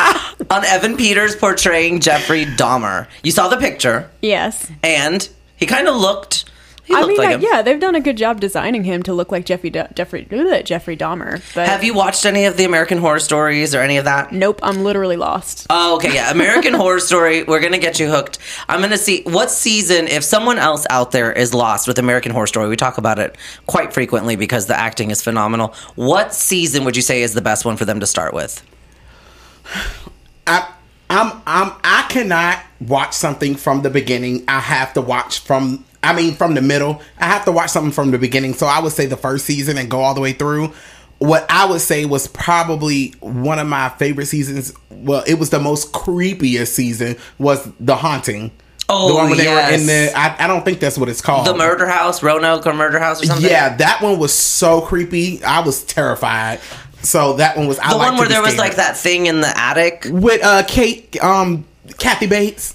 on 0.50 0.64
Evan 0.64 0.96
Peters 0.96 1.36
portraying 1.36 2.00
Jeffrey 2.00 2.44
Dahmer. 2.44 3.06
You 3.22 3.30
saw 3.32 3.48
the 3.48 3.56
picture, 3.56 4.10
Yes. 4.22 4.70
and 4.82 5.28
he 5.56 5.66
kind 5.66 5.88
of 5.88 5.96
looked. 5.96 6.44
He 6.84 6.94
I 6.94 7.04
mean, 7.04 7.18
like 7.18 7.28
I- 7.36 7.40
yeah, 7.40 7.60
they've 7.60 7.78
done 7.78 7.94
a 7.94 8.00
good 8.00 8.16
job 8.16 8.40
designing 8.40 8.84
him 8.84 9.02
to 9.02 9.12
look 9.12 9.30
like 9.30 9.44
Jeffrey 9.44 9.68
Da- 9.68 9.88
Jeffrey 9.94 10.24
bleh, 10.24 10.64
Jeffrey 10.64 10.96
Dahmer. 10.96 11.42
But 11.54 11.68
Have 11.68 11.84
you 11.84 11.92
watched 11.92 12.24
any 12.24 12.46
of 12.46 12.56
the 12.56 12.64
American 12.64 12.96
Horror 12.96 13.18
Stories 13.20 13.74
or 13.74 13.82
any 13.82 13.98
of 13.98 14.06
that? 14.06 14.32
Nope, 14.32 14.60
I'm 14.62 14.82
literally 14.84 15.18
lost. 15.18 15.66
Oh, 15.68 15.96
okay, 15.96 16.14
yeah. 16.14 16.30
American 16.30 16.72
Horror 16.82 17.00
Story. 17.00 17.42
We're 17.42 17.60
gonna 17.60 17.76
get 17.76 18.00
you 18.00 18.08
hooked. 18.08 18.38
I'm 18.70 18.80
gonna 18.80 18.96
see 18.96 19.20
what 19.24 19.50
season. 19.50 20.08
If 20.08 20.24
someone 20.24 20.56
else 20.58 20.86
out 20.88 21.10
there 21.10 21.30
is 21.30 21.52
lost 21.52 21.86
with 21.88 21.98
American 21.98 22.32
Horror 22.32 22.46
Story, 22.46 22.70
we 22.70 22.76
talk 22.76 22.96
about 22.96 23.18
it 23.18 23.36
quite 23.66 23.92
frequently 23.92 24.36
because 24.36 24.64
the 24.64 24.78
acting 24.78 25.10
is 25.10 25.20
phenomenal. 25.20 25.74
What 25.94 26.32
season 26.32 26.84
would 26.84 26.96
you 26.96 27.02
say 27.02 27.20
is 27.20 27.34
the 27.34 27.42
best 27.42 27.66
one 27.66 27.76
for 27.76 27.84
them 27.84 28.00
to 28.00 28.06
start 28.06 28.32
with? 28.32 28.62
I, 30.48 30.72
I'm, 31.10 31.42
I'm, 31.46 31.72
I 31.84 32.06
cannot 32.08 32.60
watch 32.80 33.14
something 33.14 33.54
from 33.54 33.82
the 33.82 33.90
beginning. 33.90 34.44
I 34.48 34.60
have 34.60 34.94
to 34.94 35.00
watch 35.00 35.40
from, 35.40 35.84
I 36.02 36.14
mean, 36.14 36.34
from 36.34 36.54
the 36.54 36.62
middle. 36.62 37.02
I 37.18 37.26
have 37.26 37.44
to 37.44 37.52
watch 37.52 37.70
something 37.70 37.92
from 37.92 38.10
the 38.10 38.18
beginning. 38.18 38.54
So 38.54 38.66
I 38.66 38.80
would 38.80 38.92
say 38.92 39.06
the 39.06 39.16
first 39.16 39.46
season 39.46 39.78
and 39.78 39.90
go 39.90 40.00
all 40.00 40.14
the 40.14 40.20
way 40.20 40.32
through. 40.32 40.72
What 41.18 41.46
I 41.50 41.66
would 41.66 41.80
say 41.80 42.04
was 42.04 42.28
probably 42.28 43.14
one 43.20 43.58
of 43.58 43.66
my 43.66 43.88
favorite 43.88 44.26
seasons. 44.26 44.72
Well, 44.90 45.24
it 45.26 45.34
was 45.34 45.50
the 45.50 45.58
most 45.58 45.92
creepiest 45.92 46.68
season. 46.68 47.16
Was 47.38 47.68
the 47.80 47.96
haunting. 47.96 48.52
Oh, 48.88 49.08
the 49.08 49.14
one 49.16 49.26
where 49.26 49.36
they 49.36 49.48
were 49.48 49.74
in 49.74 49.86
the. 49.86 50.12
I, 50.14 50.44
I 50.44 50.46
don't 50.46 50.64
think 50.64 50.80
that's 50.80 50.96
what 50.96 51.08
it's 51.08 51.20
called. 51.20 51.46
The 51.46 51.56
Murder 51.56 51.86
House, 51.86 52.22
Roanoke 52.22 52.66
or 52.66 52.72
Murder 52.72 52.98
House 52.98 53.20
or 53.20 53.26
something. 53.26 53.50
Yeah, 53.50 53.76
that 53.76 54.00
one 54.00 54.18
was 54.18 54.32
so 54.32 54.80
creepy. 54.80 55.42
I 55.44 55.60
was 55.60 55.82
terrified. 55.84 56.60
So 57.02 57.34
that 57.34 57.56
one 57.56 57.66
was. 57.68 57.78
I 57.78 57.92
the 57.92 57.98
one 57.98 58.16
where 58.16 58.28
there 58.28 58.40
was 58.42 58.52
scared. 58.54 58.68
like 58.68 58.76
that 58.76 58.96
thing 58.96 59.26
in 59.26 59.40
the 59.40 59.52
attic. 59.56 60.06
with 60.10 60.42
uh 60.44 60.62
Kate, 60.66 61.16
um, 61.22 61.64
Kathy 61.98 62.26
Bates. 62.26 62.74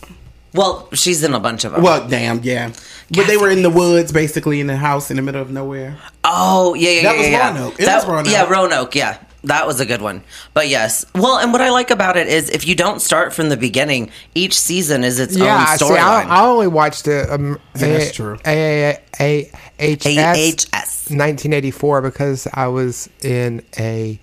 Well, 0.53 0.88
she's 0.94 1.24
in 1.24 1.34
a 1.34 1.39
bunch 1.39 1.65
of 1.65 1.72
them. 1.74 1.82
Well, 1.82 2.08
damn, 2.08 2.39
yeah. 2.44 2.72
But 3.12 3.27
they 3.27 3.38
were 3.38 3.50
in 3.50 3.63
the 3.63 3.70
woods, 3.70 4.12
basically 4.12 4.60
in 4.60 4.68
the 4.68 4.77
house 4.77 5.10
in 5.12 5.18
the 5.18 5.22
middle 5.24 5.42
of 5.42 5.51
nowhere. 5.51 5.98
Oh 6.24 6.74
yeah, 6.74 6.89
yeah, 6.89 7.01
That 7.03 7.13
yeah, 7.15 7.18
was 7.20 7.27
yeah. 7.30 7.48
Roanoke. 7.50 7.80
It 7.80 7.86
That- 7.86 7.96
was 7.96 8.06
Roanoke. 8.06 8.32
Yeah, 8.34 8.50
Roanoke. 8.50 8.96
Yeah. 8.96 9.18
That 9.46 9.68
was 9.68 9.82
a 9.82 9.86
good 9.86 10.02
one. 10.02 10.24
But 10.54 10.70
yes. 10.70 11.06
Well, 11.14 11.38
and 11.38 11.52
what 11.52 11.60
I 11.62 11.70
like 11.70 11.92
about 11.92 12.16
it 12.16 12.28
is 12.28 12.50
if 12.50 12.66
you 12.66 12.76
don't 12.76 13.02
start 13.02 13.34
from 13.34 13.50
the 13.50 13.58
beginning, 13.58 14.10
each 14.36 14.58
season 14.58 15.04
is 15.04 15.20
its 15.20 15.36
Yeah, 15.36 15.68
own 15.70 15.78
see, 15.78 15.84
storyline. 15.86 15.98
I, 16.28 16.40
I 16.42 16.46
only 16.46 16.68
watched 16.68 17.08
it. 17.10 17.30
Um, 17.30 17.60
Yeah, 17.76 17.88
that's 17.88 18.14
true. 18.16 18.38
A 18.46 18.98
A 19.20 19.52
H 19.80 20.06
S 20.06 20.68
AHS. 20.74 21.10
1984 21.10 22.02
because 22.02 22.48
I 22.54 22.68
was 22.68 23.10
in 23.22 23.62
a 23.78 24.18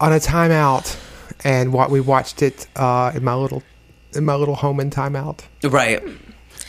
on 0.00 0.12
a 0.12 0.16
timeout, 0.20 0.96
and 1.44 1.72
what 1.72 1.90
we 1.90 2.00
watched 2.00 2.42
it 2.42 2.66
uh, 2.76 3.10
in 3.14 3.24
my 3.24 3.34
little 3.34 3.62
in 4.14 4.24
my 4.24 4.34
little 4.36 4.54
home 4.54 4.78
in 4.78 4.90
timeout. 4.90 5.40
Right. 5.64 6.02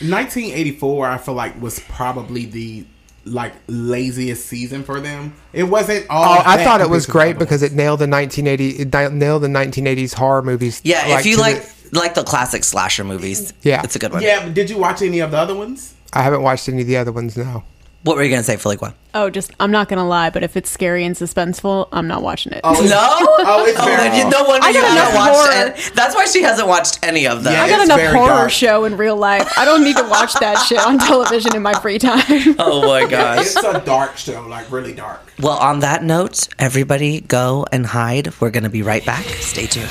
1984, 0.02 1.08
I 1.08 1.18
feel 1.18 1.36
like 1.36 1.62
was 1.62 1.80
probably 1.82 2.46
the 2.46 2.86
like 3.26 3.54
laziest 3.68 4.46
season 4.46 4.84
for 4.84 5.00
them. 5.00 5.34
It 5.54 5.64
wasn't 5.64 6.06
all. 6.10 6.24
Oh, 6.40 6.44
I 6.46 6.64
thought 6.64 6.82
it 6.82 6.90
was 6.90 7.06
great 7.06 7.38
because 7.40 7.64
it 7.64 7.72
nailed 7.74 8.00
the 8.00 8.08
1980 8.08 8.70
it 8.82 9.14
nailed 9.14 9.44
the 9.44 9.48
1980s 9.48 10.14
horror 10.14 10.42
movies. 10.42 10.82
Yeah, 10.84 11.20
if 11.20 11.26
you 11.26 11.38
like 11.38 11.64
the- 11.64 12.00
like 12.00 12.16
the 12.16 12.24
classic 12.24 12.64
slasher 12.64 13.04
movies, 13.04 13.54
Yeah. 13.62 13.82
it's 13.84 13.96
a 13.96 14.00
good 14.00 14.12
one. 14.12 14.22
Yeah, 14.24 14.44
but 14.46 14.54
did 14.54 14.70
you 14.70 14.78
watch 14.78 15.02
any 15.02 15.20
of 15.20 15.32
the 15.32 15.38
other 15.38 15.56
ones? 15.56 15.94
I 16.12 16.22
haven't 16.24 16.42
watched 16.42 16.68
any 16.68 16.82
of 16.82 16.88
the 16.88 16.98
other 16.98 17.12
ones. 17.12 17.38
No. 17.38 17.64
What 18.04 18.18
were 18.18 18.24
you 18.24 18.30
gonna 18.30 18.44
say, 18.44 18.58
Feliqua? 18.58 18.94
Oh, 19.16 19.30
just 19.30 19.52
I'm 19.62 19.72
not 19.72 19.88
gonna 19.88 20.06
lie, 20.08 20.30
but 20.30 20.44
if 20.44 20.58
it's 20.58 20.70
scary 20.70 21.06
and 21.06 21.16
suspenseful, 21.16 21.88
I'm 21.94 22.06
not 22.08 22.22
watching 22.22 22.52
it. 22.52 22.60
Oh, 22.66 22.74
No. 22.90 22.98
Oh, 23.46 23.66
it's 23.66 23.80
Oh, 23.80 23.86
then 23.86 24.16
you, 24.18 24.30
no 24.30 24.44
wonder 24.44 24.66
I 24.68 24.72
you 24.72 24.82
haven't 24.82 24.92
enough 24.98 25.16
watched 25.16 25.54
horror. 25.54 25.68
it. 25.68 25.92
That's 25.96 26.14
why 26.14 26.26
she 26.26 26.42
hasn't 26.42 26.68
watched 26.68 27.00
any 27.02 27.28
of 27.28 27.44
them. 27.46 27.54
Yeah, 27.54 27.64
I 27.64 27.70
got 27.70 27.76
it's 27.82 27.86
enough 27.86 28.02
horror 28.14 28.28
dark. 28.28 28.52
show 28.52 28.84
in 28.84 28.98
real 28.98 29.16
life. 29.16 29.48
I 29.58 29.64
don't 29.64 29.84
need 29.86 29.96
to 29.98 30.04
watch 30.10 30.34
that 30.42 30.56
shit 30.68 30.80
on 30.86 30.98
television 31.00 31.56
in 31.56 31.62
my 31.62 31.74
free 31.80 31.98
time. 32.00 32.24
Oh 32.60 32.86
my 32.88 33.08
gosh. 33.10 33.40
It's 33.46 33.56
a 33.64 33.80
dark 33.86 34.18
show, 34.18 34.42
like 34.48 34.70
really 34.72 34.94
dark. 34.94 35.22
Well, 35.40 35.58
on 35.58 35.80
that 35.80 36.04
note, 36.04 36.48
everybody 36.60 37.22
go 37.22 37.66
and 37.72 37.86
hide. 37.86 38.34
We're 38.42 38.52
going 38.52 38.64
to 38.64 38.70
be 38.70 38.82
right 38.84 39.06
back. 39.06 39.24
Stay 39.26 39.66
tuned. 39.66 39.90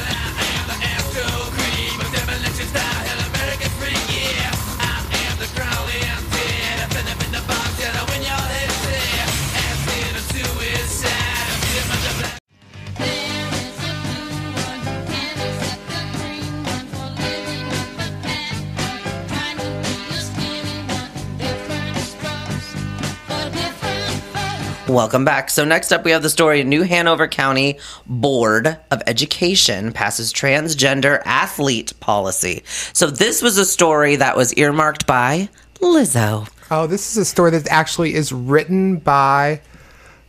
Welcome 24.93 25.25
back. 25.25 25.49
So, 25.49 25.65
next 25.65 25.91
up, 25.91 26.05
we 26.05 26.11
have 26.11 26.23
the 26.23 26.29
story 26.29 26.63
New 26.65 26.83
Hanover 26.83 27.27
County 27.27 27.79
Board 28.05 28.79
of 28.91 29.03
Education 29.07 29.91
passes 29.91 30.35
transgender 30.35 31.23
athlete 31.25 31.99
policy. 31.99 32.63
So, 32.93 33.07
this 33.07 33.41
was 33.41 33.57
a 33.57 33.65
story 33.65 34.17
that 34.17 34.37
was 34.37 34.53
earmarked 34.53 35.07
by 35.07 35.49
Lizzo. 35.77 36.47
Oh, 36.71 36.87
this 36.87 37.11
is 37.11 37.17
a 37.17 37.25
story 37.25 37.53
that 37.53 37.67
actually 37.69 38.13
is 38.13 38.33
written 38.33 38.99
by 38.99 39.63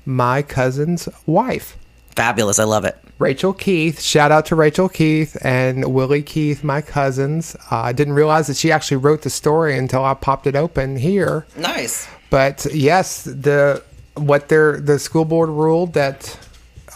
my 0.05 0.41
cousin's 0.41 1.09
wife. 1.25 1.77
Fabulous. 2.11 2.57
I 2.57 2.63
love 2.63 2.85
it. 2.85 2.97
Rachel 3.19 3.51
Keith. 3.51 3.99
Shout 3.99 4.31
out 4.31 4.45
to 4.45 4.55
Rachel 4.55 4.87
Keith 4.87 5.35
and 5.43 5.93
Willie 5.93 6.23
Keith, 6.23 6.63
my 6.63 6.81
cousins. 6.81 7.57
Uh, 7.69 7.81
I 7.81 7.91
didn't 7.91 8.13
realize 8.13 8.47
that 8.47 8.55
she 8.55 8.71
actually 8.71 8.97
wrote 8.97 9.23
the 9.23 9.29
story 9.29 9.77
until 9.77 10.05
I 10.05 10.13
popped 10.13 10.47
it 10.47 10.55
open 10.55 10.95
here. 10.95 11.45
Nice. 11.57 12.07
But 12.29 12.65
yes, 12.73 13.25
the 13.25 13.83
what 14.15 14.49
their 14.49 14.79
the 14.79 14.99
school 14.99 15.25
board 15.25 15.49
ruled 15.49 15.93
that 15.93 16.39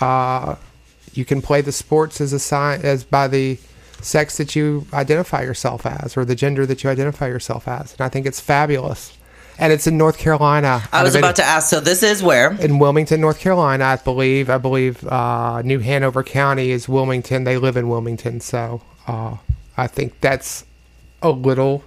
uh, 0.01 0.55
you 1.13 1.25
can 1.25 1.41
play 1.41 1.62
the 1.62 1.71
sports 1.71 2.21
as 2.21 2.33
assigned 2.33 2.83
as 2.86 3.03
by 3.03 3.27
the 3.27 3.57
sex 4.01 4.38
that 4.38 4.55
you 4.55 4.86
identify 4.93 5.41
yourself 5.41 5.86
as 5.86 6.15
or 6.15 6.24
the 6.24 6.36
gender 6.36 6.65
that 6.67 6.83
you 6.83 6.89
identify 6.89 7.27
yourself 7.27 7.67
as, 7.67 7.93
and 7.93 8.01
I 8.01 8.09
think 8.09 8.25
it's 8.25 8.39
fabulous. 8.39 9.13
And 9.59 9.74
it's 9.74 9.88
in 9.88 9.97
North 9.97 10.19
Carolina. 10.19 10.83
I 10.91 11.01
was 11.01 11.15
about 11.15 11.38
to 11.38 11.43
ask. 11.43 11.69
So, 11.71 11.79
this 11.79 12.03
is 12.03 12.21
where? 12.21 12.51
in 12.62 12.77
Wilmington, 12.77 13.19
North 13.19 13.39
Carolina, 13.39 13.86
I 13.86 13.95
believe. 13.95 14.51
I 14.51 14.59
believe 14.59 15.03
uh, 15.07 15.63
New 15.63 15.79
Hanover 15.79 16.21
County 16.21 16.69
is 16.69 16.88
Wilmington. 16.88 17.43
They 17.43 17.57
live 17.57 17.75
in 17.75 17.89
Wilmington, 17.89 18.39
so 18.39 18.83
uh, 19.07 19.38
I 19.75 19.88
think 19.88 20.21
that's 20.21 20.63
a 21.24 21.31
little 21.31 21.83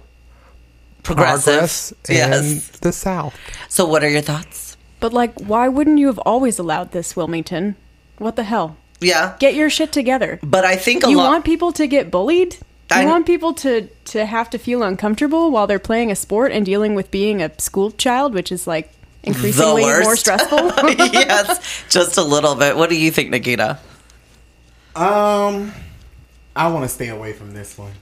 Progressive. 1.03 1.45
progress 1.45 1.93
in 2.09 2.15
Yes. 2.15 2.67
the 2.79 2.91
South. 2.91 3.39
So, 3.69 3.85
what 3.85 4.03
are 4.03 4.09
your 4.09 4.19
thoughts? 4.21 4.70
But 5.01 5.11
like, 5.11 5.33
why 5.41 5.67
wouldn't 5.67 5.99
you 5.99 6.07
have 6.07 6.19
always 6.19 6.57
allowed 6.59 6.91
this, 6.93 7.15
Wilmington? 7.17 7.75
What 8.19 8.37
the 8.37 8.43
hell? 8.43 8.77
Yeah. 9.01 9.35
Get 9.39 9.55
your 9.55 9.69
shit 9.69 9.91
together. 9.91 10.39
But 10.43 10.63
I 10.63 10.77
think 10.77 11.03
a 11.03 11.09
You 11.09 11.17
lot. 11.17 11.27
want 11.27 11.43
people 11.45 11.71
to 11.73 11.87
get 11.87 12.09
bullied? 12.11 12.53
You 12.53 12.61
I- 13.01 13.05
want 13.05 13.25
people 13.25 13.53
to 13.55 13.87
to 14.13 14.25
have 14.25 14.49
to 14.51 14.57
feel 14.57 14.83
uncomfortable 14.83 15.49
while 15.51 15.65
they're 15.65 15.79
playing 15.79 16.11
a 16.11 16.15
sport 16.15 16.51
and 16.51 16.65
dealing 16.65 16.93
with 16.95 17.09
being 17.09 17.41
a 17.41 17.49
school 17.59 17.91
child, 17.91 18.33
which 18.33 18.51
is 18.51 18.67
like 18.67 18.91
increasingly 19.23 19.83
more 19.83 20.15
stressful. 20.15 20.59
yes, 21.13 21.83
just 21.89 22.17
a 22.17 22.23
little 22.23 22.53
bit. 22.55 22.75
What 22.77 22.89
do 22.89 22.95
you 22.97 23.09
think, 23.11 23.29
Nikita? 23.31 23.79
Um, 24.95 25.71
I 26.55 26.67
want 26.67 26.83
to 26.83 26.89
stay 26.89 27.07
away 27.09 27.33
from 27.33 27.53
this 27.53 27.77
one. 27.77 27.93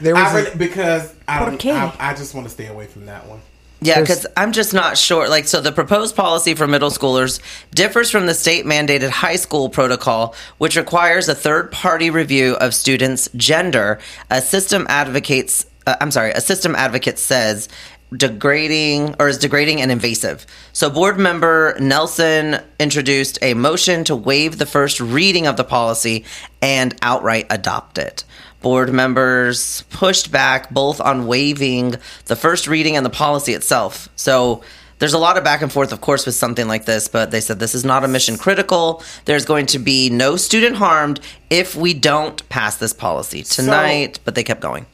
There 0.00 0.14
was 0.14 0.24
I 0.24 0.30
a- 0.40 0.44
really, 0.44 0.56
because 0.56 1.14
I, 1.28 1.44
don't, 1.44 1.60
qué? 1.60 1.72
I, 1.72 2.10
I 2.10 2.14
just 2.14 2.34
want 2.34 2.46
to 2.46 2.52
stay 2.52 2.66
away 2.66 2.86
from 2.86 3.06
that 3.06 3.26
one. 3.28 3.40
Yeah, 3.84 4.00
because 4.00 4.26
I'm 4.34 4.52
just 4.52 4.72
not 4.72 4.96
sure. 4.96 5.28
Like, 5.28 5.46
so 5.46 5.60
the 5.60 5.70
proposed 5.70 6.16
policy 6.16 6.54
for 6.54 6.66
middle 6.66 6.90
schoolers 6.90 7.40
differs 7.74 8.10
from 8.10 8.24
the 8.24 8.32
state 8.32 8.64
mandated 8.64 9.10
high 9.10 9.36
school 9.36 9.68
protocol, 9.68 10.34
which 10.56 10.76
requires 10.76 11.28
a 11.28 11.34
third 11.34 11.70
party 11.70 12.08
review 12.08 12.54
of 12.54 12.74
students' 12.74 13.28
gender. 13.36 13.98
A 14.30 14.40
system 14.40 14.86
advocates, 14.88 15.66
uh, 15.86 15.96
I'm 16.00 16.10
sorry, 16.10 16.30
a 16.30 16.40
system 16.40 16.74
advocate 16.74 17.18
says 17.18 17.68
degrading 18.16 19.16
or 19.18 19.28
is 19.28 19.38
degrading 19.38 19.82
and 19.82 19.90
invasive. 19.90 20.46
So 20.72 20.88
board 20.88 21.18
member 21.18 21.76
Nelson 21.78 22.60
introduced 22.80 23.38
a 23.42 23.52
motion 23.52 24.04
to 24.04 24.16
waive 24.16 24.56
the 24.56 24.66
first 24.66 24.98
reading 25.00 25.46
of 25.46 25.56
the 25.56 25.64
policy 25.64 26.24
and 26.62 26.94
outright 27.02 27.46
adopt 27.50 27.98
it. 27.98 28.24
Board 28.64 28.92
members 28.92 29.82
pushed 29.90 30.32
back 30.32 30.70
both 30.70 31.00
on 31.00 31.26
waiving 31.26 31.96
the 32.24 32.34
first 32.34 32.66
reading 32.66 32.96
and 32.96 33.04
the 33.04 33.10
policy 33.10 33.52
itself. 33.52 34.08
So 34.16 34.62
there's 35.00 35.12
a 35.12 35.18
lot 35.18 35.36
of 35.36 35.44
back 35.44 35.60
and 35.60 35.70
forth, 35.70 35.92
of 35.92 36.00
course, 36.00 36.24
with 36.24 36.34
something 36.34 36.66
like 36.66 36.86
this, 36.86 37.06
but 37.06 37.30
they 37.30 37.42
said 37.42 37.58
this 37.58 37.74
is 37.74 37.84
not 37.84 38.04
a 38.04 38.08
mission 38.08 38.38
critical. 38.38 39.02
There's 39.26 39.44
going 39.44 39.66
to 39.66 39.78
be 39.78 40.08
no 40.08 40.36
student 40.36 40.76
harmed 40.76 41.20
if 41.50 41.76
we 41.76 41.92
don't 41.92 42.48
pass 42.48 42.76
this 42.78 42.94
policy 42.94 43.42
tonight, 43.42 44.18
but 44.24 44.34
they 44.34 44.42
kept 44.42 44.62
going. 44.62 44.86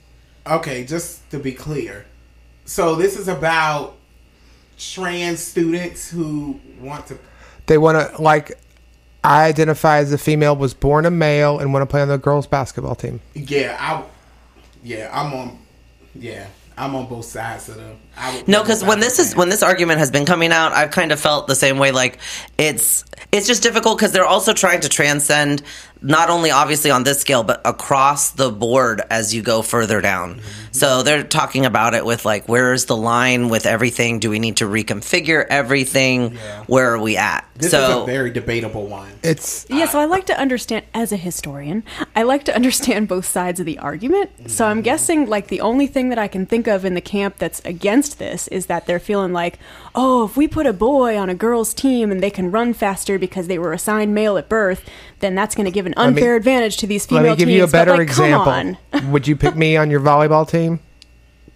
Okay, 0.46 0.84
just 0.84 1.30
to 1.30 1.38
be 1.38 1.52
clear. 1.52 2.06
So 2.64 2.96
this 2.96 3.16
is 3.16 3.28
about 3.28 3.94
trans 4.78 5.38
students 5.40 6.10
who 6.10 6.58
want 6.80 7.06
to. 7.06 7.18
they 7.66 7.78
want 7.78 7.96
to 7.98 8.20
like. 8.20 8.58
I 9.22 9.44
identify 9.46 9.98
as 9.98 10.12
a 10.12 10.18
female, 10.18 10.56
was 10.56 10.72
born 10.74 11.04
a 11.06 11.10
male, 11.10 11.58
and 11.58 11.72
want 11.72 11.82
to 11.82 11.86
play 11.86 12.00
on 12.02 12.08
the 12.08 12.18
girls' 12.18 12.46
basketball 12.46 12.94
team. 12.94 13.20
Yeah, 13.34 13.76
I. 13.78 14.02
Yeah, 14.82 15.10
I'm 15.12 15.32
on. 15.34 15.58
Yeah, 16.14 16.46
I'm 16.78 16.94
on 16.94 17.06
both 17.06 17.26
sides 17.26 17.68
of 17.68 17.76
the. 17.76 17.94
I 18.16 18.34
would- 18.36 18.48
No, 18.48 18.62
because 18.62 18.82
when 18.82 19.00
this 19.00 19.18
is 19.18 19.36
when 19.36 19.50
this 19.50 19.62
argument 19.62 19.98
has 19.98 20.10
been 20.10 20.24
coming 20.24 20.52
out, 20.52 20.72
I've 20.72 20.90
kind 20.90 21.12
of 21.12 21.20
felt 21.20 21.46
the 21.48 21.54
same 21.54 21.78
way. 21.78 21.92
Like 21.92 22.18
it's 22.56 23.04
it's 23.30 23.46
just 23.46 23.62
difficult 23.62 23.98
because 23.98 24.12
they're 24.12 24.24
also 24.24 24.52
trying 24.54 24.80
to 24.80 24.88
transcend 24.88 25.62
not 26.02 26.30
only 26.30 26.50
obviously 26.50 26.90
on 26.90 27.04
this 27.04 27.20
scale, 27.20 27.42
but 27.42 27.60
across 27.64 28.30
the 28.30 28.50
board 28.50 29.02
as 29.10 29.34
you 29.34 29.42
go 29.42 29.62
further 29.62 30.00
down. 30.00 30.40
So 30.72 31.02
they're 31.02 31.22
talking 31.22 31.66
about 31.66 31.94
it 31.94 32.04
with 32.04 32.24
like, 32.24 32.48
where 32.48 32.72
is 32.72 32.86
the 32.86 32.96
line 32.96 33.48
with 33.48 33.66
everything? 33.66 34.18
Do 34.18 34.30
we 34.30 34.38
need 34.38 34.58
to 34.58 34.64
reconfigure 34.64 35.44
everything? 35.48 36.36
Where 36.66 36.94
are 36.94 36.98
we 36.98 37.16
at? 37.16 37.44
This 37.56 37.72
so 37.72 37.80
is 37.80 38.02
a 38.04 38.06
very 38.06 38.30
debatable 38.30 38.86
one. 38.86 39.10
It's 39.22 39.66
Yeah, 39.68 39.86
so 39.86 39.98
I 39.98 40.06
like 40.06 40.26
to 40.26 40.38
understand, 40.38 40.86
as 40.94 41.12
a 41.12 41.16
historian, 41.16 41.84
I 42.16 42.22
like 42.22 42.44
to 42.44 42.54
understand 42.54 43.08
both 43.08 43.26
sides 43.26 43.60
of 43.60 43.66
the 43.66 43.78
argument. 43.78 44.50
So 44.50 44.64
I'm 44.64 44.76
mm-hmm. 44.76 44.84
guessing, 44.84 45.26
like, 45.28 45.48
the 45.48 45.60
only 45.60 45.86
thing 45.86 46.08
that 46.08 46.18
I 46.18 46.26
can 46.26 46.46
think 46.46 46.66
of 46.66 46.86
in 46.86 46.94
the 46.94 47.02
camp 47.02 47.36
that's 47.36 47.60
against 47.66 48.18
this 48.18 48.48
is 48.48 48.66
that 48.66 48.86
they're 48.86 48.98
feeling 48.98 49.34
like, 49.34 49.58
oh, 49.94 50.24
if 50.24 50.36
we 50.36 50.46
put 50.48 50.66
a 50.66 50.72
boy 50.72 51.16
on 51.18 51.28
a 51.30 51.34
girl's 51.34 51.72
team 51.74 52.10
and 52.10 52.22
they 52.22 52.30
can 52.30 52.50
run 52.50 52.72
faster 52.74 53.18
because 53.18 53.46
they 53.46 53.58
were 53.58 53.72
assigned 53.72 54.14
male 54.14 54.36
at 54.36 54.48
birth, 54.48 54.88
then 55.20 55.34
that's 55.34 55.54
going 55.54 55.64
to 55.66 55.70
give 55.70 55.86
an 55.86 55.90
me- 55.92 56.02
unfair 56.02 56.36
advantage 56.36 56.76
to 56.78 56.86
these 56.86 57.06
female 57.06 57.22
teams. 57.22 57.28
let 57.28 57.32
me 57.32 57.38
give 57.38 57.48
teams. 57.48 57.58
you 57.58 57.64
a 57.64 57.68
better 57.68 57.92
like, 57.92 58.00
example. 58.02 58.78
Would 59.10 59.26
you 59.28 59.36
pick 59.36 59.56
me 59.56 59.76
on 59.76 59.90
your 59.90 60.00
volleyball 60.00 60.48
team? 60.48 60.80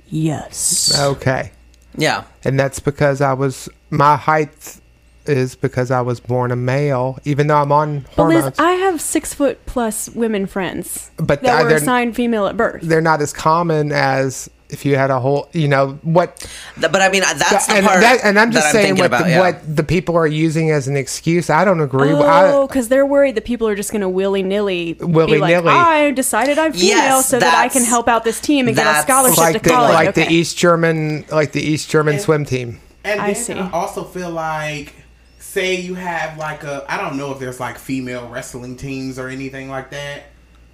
Yes. 0.08 0.98
Okay. 1.00 1.52
yeah, 1.96 2.24
and 2.44 2.58
that's 2.58 2.80
because 2.80 3.20
I 3.20 3.32
was 3.32 3.68
my 3.90 4.16
height 4.16 4.80
is 5.26 5.54
because 5.56 5.90
I 5.90 6.02
was 6.02 6.20
born 6.20 6.50
a 6.52 6.56
male, 6.56 7.18
even 7.24 7.46
though 7.46 7.56
I'm 7.56 7.72
on 7.72 8.04
But 8.14 8.24
Liz, 8.24 8.34
hormones. 8.42 8.58
I 8.58 8.72
have 8.72 9.00
six 9.00 9.32
foot 9.32 9.64
plus 9.64 10.10
women 10.10 10.44
friends 10.46 11.10
But 11.16 11.40
that 11.42 11.62
were 11.62 11.68
they're- 11.70 11.78
assigned 11.78 12.14
female 12.14 12.46
at 12.46 12.56
birth. 12.58 12.82
They're 12.82 13.00
not 13.00 13.22
as 13.22 13.32
common 13.32 13.90
as 13.90 14.50
if 14.71 14.85
you 14.85 14.97
had 14.97 15.11
a 15.11 15.21
whole, 15.21 15.49
you 15.52 15.68
know, 15.68 15.99
what 16.02 16.49
But 16.80 17.00
I 17.00 17.11
mean, 17.11 17.23
that's 17.23 17.66
the 17.66 17.75
and, 17.75 17.87
part 17.87 18.00
that, 18.00 18.21
and 18.25 18.38
I'm 18.38 18.50
just 18.50 18.66
that 18.66 18.73
saying 18.73 18.97
thinking 18.97 19.02
what, 19.02 19.06
about. 19.06 19.25
the, 19.25 19.30
yeah. 19.30 19.40
what 19.40 19.76
the 19.76 19.83
people 19.85 20.16
are 20.16 20.26
using 20.26 20.71
as 20.71 20.88
an 20.88 20.97
excuse. 20.97 21.50
I 21.50 21.64
don't 21.64 21.80
agree. 21.80 22.12
Oh, 22.12 22.62
I, 22.64 22.66
because 22.66 22.88
they're 22.88 23.06
worried 23.06 23.35
that 23.35 23.44
people 23.44 23.68
are 23.68 23.75
just 23.75 23.92
going 23.92 24.00
to 24.00 24.09
willy 24.09 24.42
nilly 24.42 24.94
be 24.94 25.04
Willy-nilly. 25.04 25.62
like, 25.62 25.64
I 25.64 26.11
decided 26.12 26.59
I'm 26.59 26.73
female 26.73 26.88
Yes, 26.88 27.28
so 27.28 27.38
that 27.38 27.59
I 27.59 27.68
can 27.68 27.85
help 27.85 28.09
out 28.09 28.25
this 28.25 28.40
team 28.40 28.66
and 28.66 28.76
get 28.76 28.87
a 28.87 29.02
scholarship 29.02 29.38
like 29.38 29.56
to 29.56 29.62
the 29.62 29.71
college. 29.71 29.92
like 29.92 30.09
okay. 30.09 30.25
the 30.25 30.33
East 30.33 30.56
German 30.56 31.26
like 31.30 31.52
the 31.52 31.62
East 31.62 31.90
German 31.90 32.18
swim 32.18 32.44
team. 32.44 32.80
And 33.04 33.21
I 33.21 33.33
then 33.33 33.35
see. 33.35 33.52
I 33.52 33.71
also 33.71 34.02
feel 34.02 34.30
like, 34.30 34.94
say 35.38 35.76
you 35.76 35.94
have 35.94 36.38
like 36.38 36.64
a, 36.64 36.85
I 36.88 36.97
don't 36.97 37.16
know 37.18 37.33
if 37.33 37.38
there's 37.38 37.61
like 37.61 37.78
female 37.78 38.28
wrestling 38.28 38.76
teams 38.76 39.18
or 39.18 39.28
anything 39.28 39.68
like 39.68 39.90
that, 39.90 40.25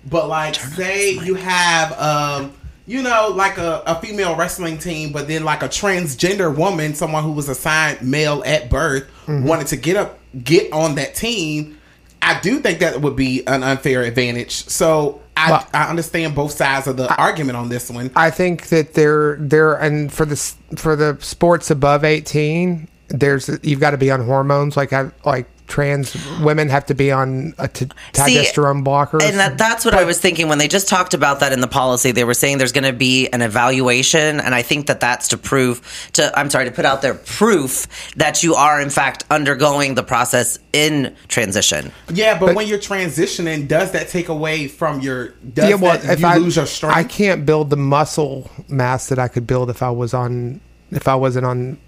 but 0.09 0.29
like 0.29 0.55
say 0.55 1.13
you 1.13 1.35
have, 1.35 1.93
um, 1.99 2.55
you 2.91 3.03
know, 3.03 3.29
like 3.35 3.57
a, 3.59 3.83
a 3.87 4.01
female 4.01 4.35
wrestling 4.37 4.77
team, 4.79 5.13
but 5.13 5.29
then 5.29 5.45
like 5.45 5.63
a 5.63 5.69
transgender 5.69 6.55
woman, 6.55 6.95
someone 6.95 7.23
who 7.23 7.33
was 7.33 7.49
assigned 7.49 8.03
male 8.03 8.43
at 8.45 8.69
birth, 8.69 9.05
Mm-hmm. 9.27 9.47
wanted 9.47 9.69
to 9.69 9.77
get 9.77 9.97
up, 9.97 10.19
get 10.43 10.73
on 10.73 10.97
that 10.97 11.15
team. 11.15 11.79
I 12.21 12.41
do 12.41 12.59
think 12.59 12.81
that 12.81 13.01
would 13.01 13.15
be 13.15 13.47
an 13.47 13.63
unfair 13.63 14.03
advantage. 14.03 14.67
So 14.67 15.21
I, 15.37 15.51
Well- 15.53 15.69
I 15.73 15.89
understand 15.89 16.35
both 16.35 16.51
sides 16.53 16.89
of 16.89 16.97
the 16.97 17.15
argument 17.15 17.57
on 17.57 17.69
this 17.69 17.89
one. 17.91 18.11
I 18.17 18.31
think 18.31 18.69
that 18.71 18.95
they're 18.95 19.37
they're 19.37 19.75
and 19.75 20.13
for 20.13 20.27
the 20.27 20.37
for 20.77 20.97
the 20.97 21.17
sports 21.21 21.71
above 21.71 22.03
18, 22.05 22.89
there's 23.09 23.49
you've 23.63 23.79
got 23.81 23.93
to 23.93 23.99
be 23.99 24.11
on 24.11 24.25
hormones 24.25 24.77
like 24.77 24.93
I 24.93 25.11
like 25.25 25.47
trans 25.71 26.15
women 26.41 26.69
have 26.69 26.85
to 26.87 26.95
be 26.95 27.11
on 27.11 27.55
a 27.59 27.69
t- 27.69 27.87
See, 27.87 28.37
testosterone 28.37 28.85
blockers. 28.85 29.23
And 29.23 29.39
that, 29.39 29.57
that's 29.57 29.85
what 29.85 29.95
I 29.95 30.05
was 30.05 30.21
thinking 30.21 30.49
when 30.49 30.59
they 30.59 30.69
just 30.69 30.89
talked 30.89 31.15
about 31.15 31.41
that 31.41 31.53
in 31.53 31.61
the 31.61 31.69
policy. 31.69 32.12
They 32.12 32.25
were 32.25 32.35
saying 32.35 32.59
there's 32.59 32.73
going 32.73 32.85
to 32.85 32.93
be 32.93 33.29
an 33.29 33.41
evaluation, 33.41 34.41
and 34.41 34.55
I 34.55 34.62
think 34.62 34.87
that 34.89 35.00
that's 35.00 35.29
to 35.29 35.39
prove 35.39 36.11
to 36.15 36.39
I'm 36.39 36.50
sorry 36.50 36.67
to 36.67 36.71
put 36.71 36.85
out 36.85 37.03
there 37.03 37.15
proof 37.15 37.87
that 38.17 38.43
you 38.43 38.55
are 38.55 38.81
in 38.81 38.91
fact 38.91 39.25
undergoing 39.31 39.95
the 39.95 40.03
process 40.03 40.59
in 40.73 41.17
transition. 41.29 41.93
Yeah, 42.12 42.39
but, 42.39 42.55
when 42.55 42.67
you're 42.67 42.79
transitioning, 42.79 43.69
does 43.69 43.93
that 43.93 44.09
take 44.09 44.29
away 44.29 44.69
from 44.69 45.00
your? 45.00 45.29
Does 45.55 45.71
yeah, 45.71 45.77
well, 45.77 45.99
that 45.99 46.12
if 46.12 46.21
you 46.21 46.27
I 46.27 46.37
lose 46.37 46.57
your 46.57 46.67
strength? 46.67 46.97
I 46.97 47.05
can't 47.05 47.47
build 47.47 47.71
the 47.71 47.77
muscle 47.77 48.50
mass 48.69 49.09
that 49.09 49.19
I 49.19 49.29
could 49.29 49.47
build 49.47 49.71
if 49.71 49.83
I 49.83 49.91
was 49.91 50.15
on 50.15 50.61
if 50.91 51.09
I 51.09 51.15
wasn't 51.15 51.47
on. 51.47 51.79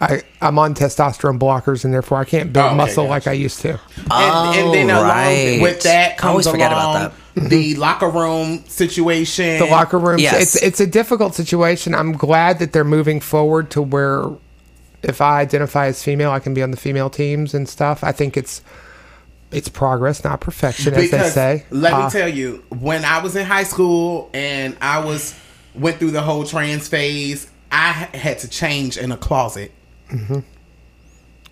If 0.00 0.10
I 0.10 0.22
I'm 0.46 0.58
on 0.58 0.74
testosterone 0.74 1.38
blockers 1.38 1.84
and 1.84 1.92
therefore 1.92 2.18
I 2.18 2.24
can't 2.24 2.52
build 2.52 2.64
Oh, 2.64 2.68
okay, 2.68 2.76
muscle 2.76 3.04
gotcha. 3.04 3.10
like 3.10 3.26
I 3.26 3.32
used 3.32 3.60
to. 3.60 3.78
and, 4.10 4.56
and 4.56 4.74
then 4.74 4.90
Oh, 4.90 4.98
along 5.00 5.08
right. 5.08 5.58
with 5.60 5.82
that 5.82 6.12
I 6.12 6.16
comes 6.16 6.30
always 6.30 6.48
forget 6.48 6.72
about 6.72 7.12
along 7.36 7.48
the 7.48 7.74
locker 7.76 8.08
room 8.08 8.64
situation. 8.66 9.58
the 9.58 9.66
locker 9.66 9.98
room. 9.98 10.18
Yes. 10.18 10.54
It's 10.54 10.62
it's 10.62 10.80
a 10.80 10.86
difficult 10.86 11.34
situation. 11.34 11.94
I'm 11.94 12.12
glad 12.12 12.58
that 12.58 12.72
they're 12.72 12.84
moving 12.84 13.20
forward 13.20 13.70
to 13.72 13.82
where 13.82 14.24
if 15.02 15.20
I 15.20 15.40
identify 15.40 15.86
as 15.86 16.02
female, 16.02 16.30
I 16.30 16.40
can 16.40 16.52
be 16.54 16.62
on 16.62 16.70
the 16.72 16.76
female 16.76 17.08
teams 17.08 17.54
and 17.54 17.68
stuff. 17.68 18.02
I 18.04 18.12
think 18.12 18.36
it's 18.36 18.62
it's 19.52 19.68
progress, 19.68 20.22
not 20.22 20.40
perfection, 20.40 20.94
as 20.94 21.10
they 21.10 21.28
say. 21.30 21.64
let 21.70 21.92
Uh, 21.92 22.04
me 22.04 22.10
tell 22.10 22.28
you, 22.28 22.62
when 22.68 23.04
I 23.04 23.18
was 23.22 23.34
in 23.34 23.44
high 23.46 23.64
school 23.64 24.30
and 24.32 24.76
I 24.80 25.04
was 25.04 25.34
went 25.74 25.98
through 25.98 26.10
the 26.12 26.22
whole 26.22 26.44
trans 26.44 26.86
phase, 26.88 27.48
I 27.72 27.92
had 28.14 28.38
to 28.40 28.48
change 28.48 28.96
in 28.98 29.10
a 29.12 29.16
closet. 29.16 29.72
Mm-hmm. 30.10 30.38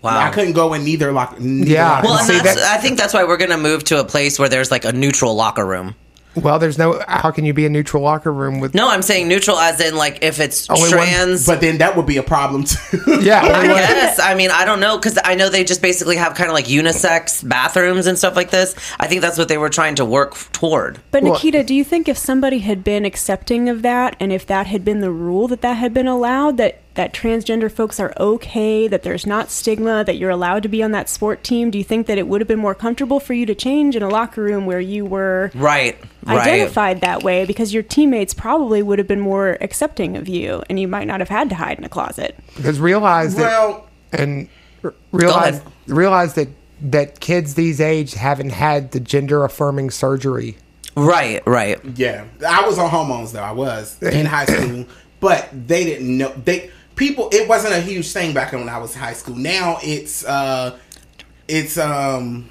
Wow. 0.01 0.17
I 0.27 0.29
couldn't 0.31 0.53
go 0.53 0.73
in 0.73 0.85
neither 0.85 1.11
locker. 1.11 1.39
neither 1.39 1.69
Yeah. 1.69 1.89
locker 1.89 2.05
well, 2.07 2.13
room. 2.13 2.19
and 2.19 2.27
See, 2.37 2.39
that's, 2.43 2.61
that- 2.61 2.77
I 2.77 2.81
think 2.81 2.97
that's 2.97 3.13
why 3.13 3.25
we're 3.25 3.37
going 3.37 3.49
to 3.51 3.57
move 3.57 3.83
to 3.85 3.99
a 3.99 4.05
place 4.05 4.39
where 4.39 4.47
there's 4.49 4.71
like 4.71 4.85
a 4.85 4.93
neutral 4.93 5.35
locker 5.35 5.65
room. 5.65 5.95
well, 6.35 6.57
there's 6.59 6.77
no. 6.77 7.01
How 7.07 7.31
can 7.31 7.43
you 7.43 7.53
be 7.53 7.65
a 7.65 7.69
neutral 7.69 8.01
locker 8.03 8.31
room 8.31 8.59
with? 8.61 8.73
No, 8.75 8.87
I'm 8.87 9.01
saying 9.01 9.27
neutral 9.27 9.57
as 9.57 9.81
in 9.81 9.95
like 9.97 10.19
if 10.23 10.39
it's 10.39 10.69
Only 10.69 10.95
one- 10.95 11.37
but 11.45 11.59
then 11.59 11.79
that 11.79 11.97
would 11.97 12.05
be 12.05 12.15
a 12.17 12.23
problem 12.23 12.63
too. 12.63 12.77
Yeah, 13.21 13.41
I 13.41 13.65
guess. 13.67 14.19
I 14.19 14.35
mean, 14.35 14.51
I 14.51 14.63
don't 14.63 14.79
know 14.79 14.97
because 14.97 15.17
I 15.25 15.35
know 15.35 15.49
they 15.49 15.63
just 15.65 15.81
basically 15.81 16.15
have 16.15 16.35
kind 16.35 16.49
of 16.49 16.53
like 16.53 16.65
unisex 16.65 17.45
bathrooms 17.45 18.05
and 18.07 18.17
stuff 18.17 18.35
like 18.37 18.51
this. 18.51 18.73
I 18.99 19.07
think 19.07 19.21
that's 19.21 19.37
what 19.39 19.47
they 19.49 19.57
were 19.57 19.69
trying 19.69 19.95
to 19.95 20.05
work 20.05 20.35
toward. 20.53 20.99
But 21.11 21.23
Well- 21.23 21.33
Nikita, 21.33 21.63
do 21.63 21.73
you 21.73 21.83
think 21.83 22.07
if 22.07 22.17
somebody 22.17 22.59
had 22.59 22.83
been 22.85 23.03
accepting 23.05 23.67
of 23.67 23.81
that, 23.81 24.15
and 24.19 24.31
if 24.31 24.45
that 24.45 24.67
had 24.67 24.85
been 24.85 25.01
the 25.01 25.11
rule 25.11 25.47
that 25.49 25.61
that 25.61 25.73
had 25.77 25.93
been 25.95 26.07
allowed, 26.07 26.55
that 26.57 26.79
that 26.99 27.13
transgender 27.13 27.71
folks 27.71 27.97
are 27.97 28.11
okay, 28.19 28.85
that 28.85 29.03
there's 29.03 29.25
not 29.25 29.49
stigma, 29.49 30.03
that 30.03 30.17
you're 30.17 30.29
allowed 30.29 30.61
to 30.61 30.67
be 30.67 30.83
on 30.83 30.91
that 30.91 31.07
sport 31.07 31.45
team, 31.45 31.71
do 31.71 31.77
you 31.77 31.83
think 31.83 32.07
that 32.07 32.17
it 32.17 32.27
would 32.27 32.41
have 32.41 32.47
been 32.49 32.59
more 32.59 32.75
comfortable 32.75 33.21
for 33.21 33.33
you 33.33 33.45
to 33.45 33.55
change 33.55 33.95
in 33.95 34.03
a 34.03 34.09
locker 34.09 34.43
room 34.43 34.65
where 34.65 34.81
you 34.81 35.05
were 35.05 35.49
Right. 35.55 35.97
Right. 36.25 36.41
identified 36.45 36.99
that 36.99 37.23
way 37.23 37.45
because 37.45 37.73
your 37.73 37.83
teammates 37.83 38.33
probably 38.33 38.83
would 38.83 38.99
have 38.99 39.07
been 39.07 39.21
more 39.21 39.57
accepting 39.61 40.17
of 40.17 40.27
you, 40.27 40.61
and 40.69 40.77
you 40.77 40.89
might 40.89 41.07
not 41.07 41.21
have 41.21 41.29
had 41.29 41.47
to 41.51 41.55
hide 41.55 41.77
in 41.77 41.85
a 41.85 41.89
closet? 41.89 42.35
because 42.57 42.81
realize 42.81 43.33
that 43.35 43.43
well, 43.43 43.87
and 44.11 44.49
realize 45.13 45.61
realize 45.87 46.33
that 46.33 46.49
that 46.81 47.21
kids 47.21 47.53
these 47.53 47.79
age 47.79 48.15
haven't 48.15 48.49
had 48.49 48.91
the 48.91 48.99
gender 48.99 49.45
affirming 49.45 49.89
surgery. 49.89 50.57
Right. 50.97 51.41
Right. 51.47 51.79
Yeah, 51.95 52.25
I 52.45 52.67
was 52.67 52.77
on 52.77 52.89
hormones 52.89 53.31
though. 53.31 53.41
I 53.41 53.53
was 53.53 53.97
in 54.03 54.25
high 54.25 54.47
school, 54.47 54.85
but 55.21 55.47
they 55.53 55.85
didn't 55.85 56.17
know 56.17 56.33
they 56.43 56.71
people. 56.99 57.29
It 57.31 57.47
wasn't 57.47 57.73
a 57.73 57.81
huge 57.81 58.11
thing 58.11 58.33
back 58.35 58.51
when 58.51 58.69
I 58.69 58.77
was 58.77 58.93
in 58.93 59.01
high 59.01 59.13
school. 59.13 59.35
Now 59.35 59.79
it's 59.81 60.23
uh, 60.25 60.77
it's 61.47 61.79
um, 61.79 62.49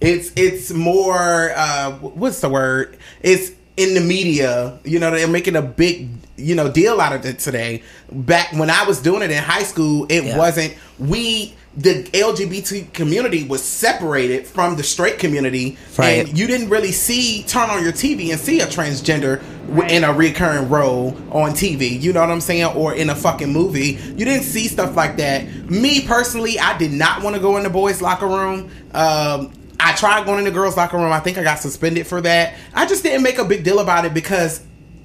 it's 0.00 0.30
it's 0.36 0.70
more 0.72 1.50
uh, 1.56 1.92
what's 1.98 2.40
the 2.40 2.48
word? 2.50 2.98
It's 3.22 3.50
in 3.76 3.94
the 3.94 4.00
media. 4.00 4.78
You 4.84 5.00
know, 5.00 5.10
they're 5.10 5.26
making 5.26 5.56
a 5.56 5.62
big 5.62 6.10
you 6.36 6.54
know 6.54 6.70
deal 6.70 7.00
out 7.00 7.12
of 7.12 7.26
it 7.26 7.40
today. 7.40 7.82
Back 8.12 8.52
when 8.52 8.70
I 8.70 8.84
was 8.84 9.00
doing 9.02 9.22
it 9.22 9.30
in 9.32 9.42
high 9.42 9.64
school, 9.64 10.06
it 10.08 10.24
Yeah. 10.24 10.38
wasn't 10.38 10.76
we. 11.00 11.56
The 11.76 12.02
LGBT 12.12 12.92
community 12.92 13.44
was 13.44 13.62
separated 13.62 14.44
from 14.44 14.74
the 14.76 14.82
straight 14.82 15.20
community, 15.20 15.78
Right. 15.96 16.26
and 16.26 16.36
you 16.36 16.48
didn't 16.48 16.68
really 16.68 16.90
see 16.90 17.44
turn 17.44 17.70
on 17.70 17.82
your 17.84 17.92
TV 17.92 18.32
and 18.32 18.40
see 18.40 18.60
a 18.60 18.66
transgender 18.66 19.40
w 19.68 19.82
in 19.88 20.02
a 20.02 20.12
recurring 20.12 20.68
role 20.68 21.16
on 21.30 21.52
TV. 21.52 21.90
You 22.00 22.12
know 22.12 22.20
what 22.22 22.30
I'm 22.30 22.40
saying? 22.40 22.64
Or 22.74 22.92
in 22.94 23.08
a 23.08 23.14
fucking 23.14 23.52
movie. 23.52 23.98
You 24.16 24.24
didn't 24.24 24.42
see 24.42 24.66
stuff 24.66 24.96
like 24.96 25.16
that. 25.18 25.46
Me 25.70 26.00
personally, 26.04 26.58
I 26.58 26.76
did 26.76 26.92
not 26.92 27.22
want 27.22 27.36
to 27.36 27.40
go 27.42 27.56
in 27.56 27.62
the 27.62 27.70
boys' 27.70 28.02
locker 28.02 28.26
room. 28.26 28.68
Um, 28.92 29.52
I 29.78 29.92
tried 29.94 30.26
going 30.26 30.40
in 30.40 30.44
the 30.44 30.50
girls' 30.50 30.76
locker 30.76 30.96
room. 30.98 31.12
I 31.12 31.20
think 31.20 31.38
I 31.38 31.44
got 31.44 31.60
suspended 31.60 32.04
for 32.06 32.20
that. 32.20 32.54
I 32.74 32.84
just 32.84 33.04
didn't 33.04 33.22
make 33.22 33.38
a 33.38 33.44
big 33.44 33.62
deal 33.62 33.78
about 33.78 34.04
it 34.04 34.12
because 34.12 34.60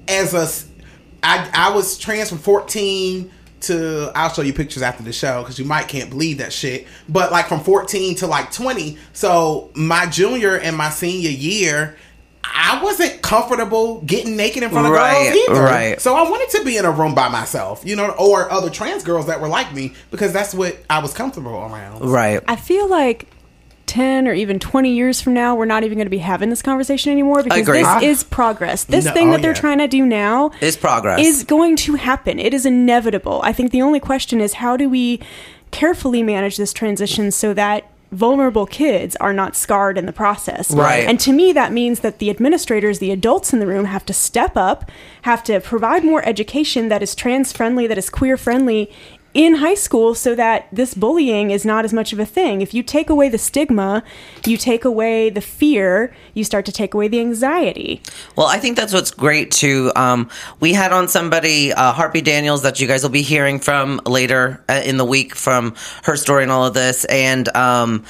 as 0.08 0.34
a 0.34 0.48
I, 1.22 1.48
I 1.54 1.74
was 1.74 1.96
trans 1.96 2.28
from 2.28 2.38
14 2.38 3.30
to 3.62 4.12
I'll 4.14 4.30
show 4.32 4.42
you 4.42 4.52
pictures 4.52 4.82
after 4.82 5.02
the 5.02 5.12
show 5.12 5.42
because 5.42 5.58
you 5.58 5.64
might 5.64 5.88
can't 5.88 6.10
believe 6.10 6.38
that 6.38 6.52
shit. 6.52 6.86
But 7.08 7.32
like 7.32 7.48
from 7.48 7.60
14 7.60 8.16
to 8.16 8.26
like 8.26 8.52
20. 8.52 8.98
So 9.12 9.70
my 9.74 10.06
junior 10.06 10.56
and 10.58 10.76
my 10.76 10.90
senior 10.90 11.30
year, 11.30 11.96
I 12.44 12.82
wasn't 12.82 13.22
comfortable 13.22 14.00
getting 14.02 14.36
naked 14.36 14.62
in 14.62 14.70
front 14.70 14.86
of 14.86 14.92
Right, 14.92 15.32
girls 15.32 15.48
either. 15.50 15.62
right. 15.64 16.00
So 16.00 16.14
I 16.14 16.22
wanted 16.30 16.58
to 16.58 16.64
be 16.64 16.76
in 16.76 16.84
a 16.84 16.90
room 16.90 17.14
by 17.14 17.28
myself, 17.28 17.82
you 17.84 17.96
know, 17.96 18.10
or 18.10 18.50
other 18.50 18.70
trans 18.70 19.02
girls 19.02 19.26
that 19.26 19.40
were 19.40 19.48
like 19.48 19.72
me 19.74 19.94
because 20.10 20.32
that's 20.32 20.54
what 20.54 20.76
I 20.88 21.00
was 21.00 21.12
comfortable 21.12 21.50
around. 21.54 22.04
Right. 22.08 22.40
I 22.46 22.56
feel 22.56 22.88
like 22.88 23.28
10 23.96 24.28
or 24.28 24.34
even 24.34 24.58
20 24.58 24.92
years 24.92 25.22
from 25.22 25.32
now, 25.32 25.54
we're 25.54 25.64
not 25.64 25.82
even 25.82 25.96
going 25.96 26.04
to 26.06 26.10
be 26.10 26.18
having 26.18 26.50
this 26.50 26.60
conversation 26.60 27.10
anymore 27.10 27.42
because 27.42 27.64
this 27.66 27.86
Ah. 27.86 28.00
is 28.02 28.22
progress. 28.24 28.84
This 28.84 29.06
No, 29.06 29.12
thing 29.12 29.28
oh, 29.28 29.32
that 29.32 29.42
they're 29.42 29.52
yeah. 29.52 29.60
trying 29.60 29.78
to 29.78 29.88
do 29.88 30.04
now 30.04 30.50
Is 30.60 30.76
progress. 30.76 31.18
is 31.26 31.44
going 31.44 31.76
to 31.76 31.94
happen. 31.94 32.38
It 32.38 32.52
is 32.52 32.66
inevitable. 32.66 33.40
I 33.42 33.52
think 33.54 33.70
the 33.72 33.80
only 33.80 33.98
question 34.00 34.38
is 34.40 34.54
how 34.54 34.76
do 34.76 34.88
we 34.90 35.20
carefully 35.70 36.22
manage 36.22 36.58
this 36.58 36.74
transition 36.74 37.30
so 37.30 37.54
that 37.54 37.84
vulnerable 38.12 38.66
kids 38.66 39.16
are 39.16 39.32
not 39.32 39.56
scarred 39.56 39.98
in 39.98 40.06
the 40.06 40.12
process. 40.12 40.70
Right. 40.70 41.04
And 41.08 41.18
to 41.20 41.32
me 41.32 41.52
that 41.54 41.72
means 41.72 42.00
that 42.00 42.18
the 42.20 42.30
administrators, 42.30 42.98
the 43.00 43.10
adults 43.10 43.52
in 43.52 43.58
the 43.58 43.66
room 43.66 43.86
have 43.86 44.06
to 44.06 44.12
step 44.12 44.56
up, 44.56 44.90
have 45.22 45.42
to 45.44 45.58
provide 45.60 46.04
more 46.04 46.22
education 46.28 46.88
that 46.88 47.02
is 47.02 47.14
trans 47.16 47.52
friendly, 47.52 47.86
that 47.88 47.98
is 47.98 48.08
queer 48.08 48.36
friendly 48.36 48.92
in 49.36 49.56
high 49.56 49.74
school 49.74 50.14
so 50.14 50.34
that 50.34 50.66
this 50.72 50.94
bullying 50.94 51.50
is 51.50 51.62
not 51.62 51.84
as 51.84 51.92
much 51.92 52.14
of 52.14 52.18
a 52.18 52.24
thing. 52.24 52.62
If 52.62 52.72
you 52.72 52.82
take 52.82 53.10
away 53.10 53.28
the 53.28 53.36
stigma, 53.36 54.02
you 54.46 54.56
take 54.56 54.86
away 54.86 55.28
the 55.28 55.42
fear, 55.42 56.16
you 56.32 56.42
start 56.42 56.64
to 56.64 56.72
take 56.72 56.94
away 56.94 57.08
the 57.08 57.20
anxiety. 57.20 58.00
Well, 58.34 58.46
I 58.46 58.56
think 58.56 58.78
that's 58.78 58.94
what's 58.94 59.10
great 59.10 59.50
too. 59.50 59.92
Um, 59.94 60.30
we 60.58 60.72
had 60.72 60.90
on 60.90 61.06
somebody, 61.06 61.70
uh, 61.70 61.92
Harpy 61.92 62.22
Daniels, 62.22 62.62
that 62.62 62.80
you 62.80 62.88
guys 62.88 63.02
will 63.02 63.10
be 63.10 63.20
hearing 63.20 63.60
from 63.60 64.00
later 64.06 64.64
uh, 64.70 64.80
in 64.82 64.96
the 64.96 65.04
week 65.04 65.34
from 65.34 65.74
her 66.04 66.16
story 66.16 66.42
and 66.42 66.50
all 66.50 66.64
of 66.64 66.72
this. 66.72 67.04
And 67.04 67.54
um, 67.54 68.04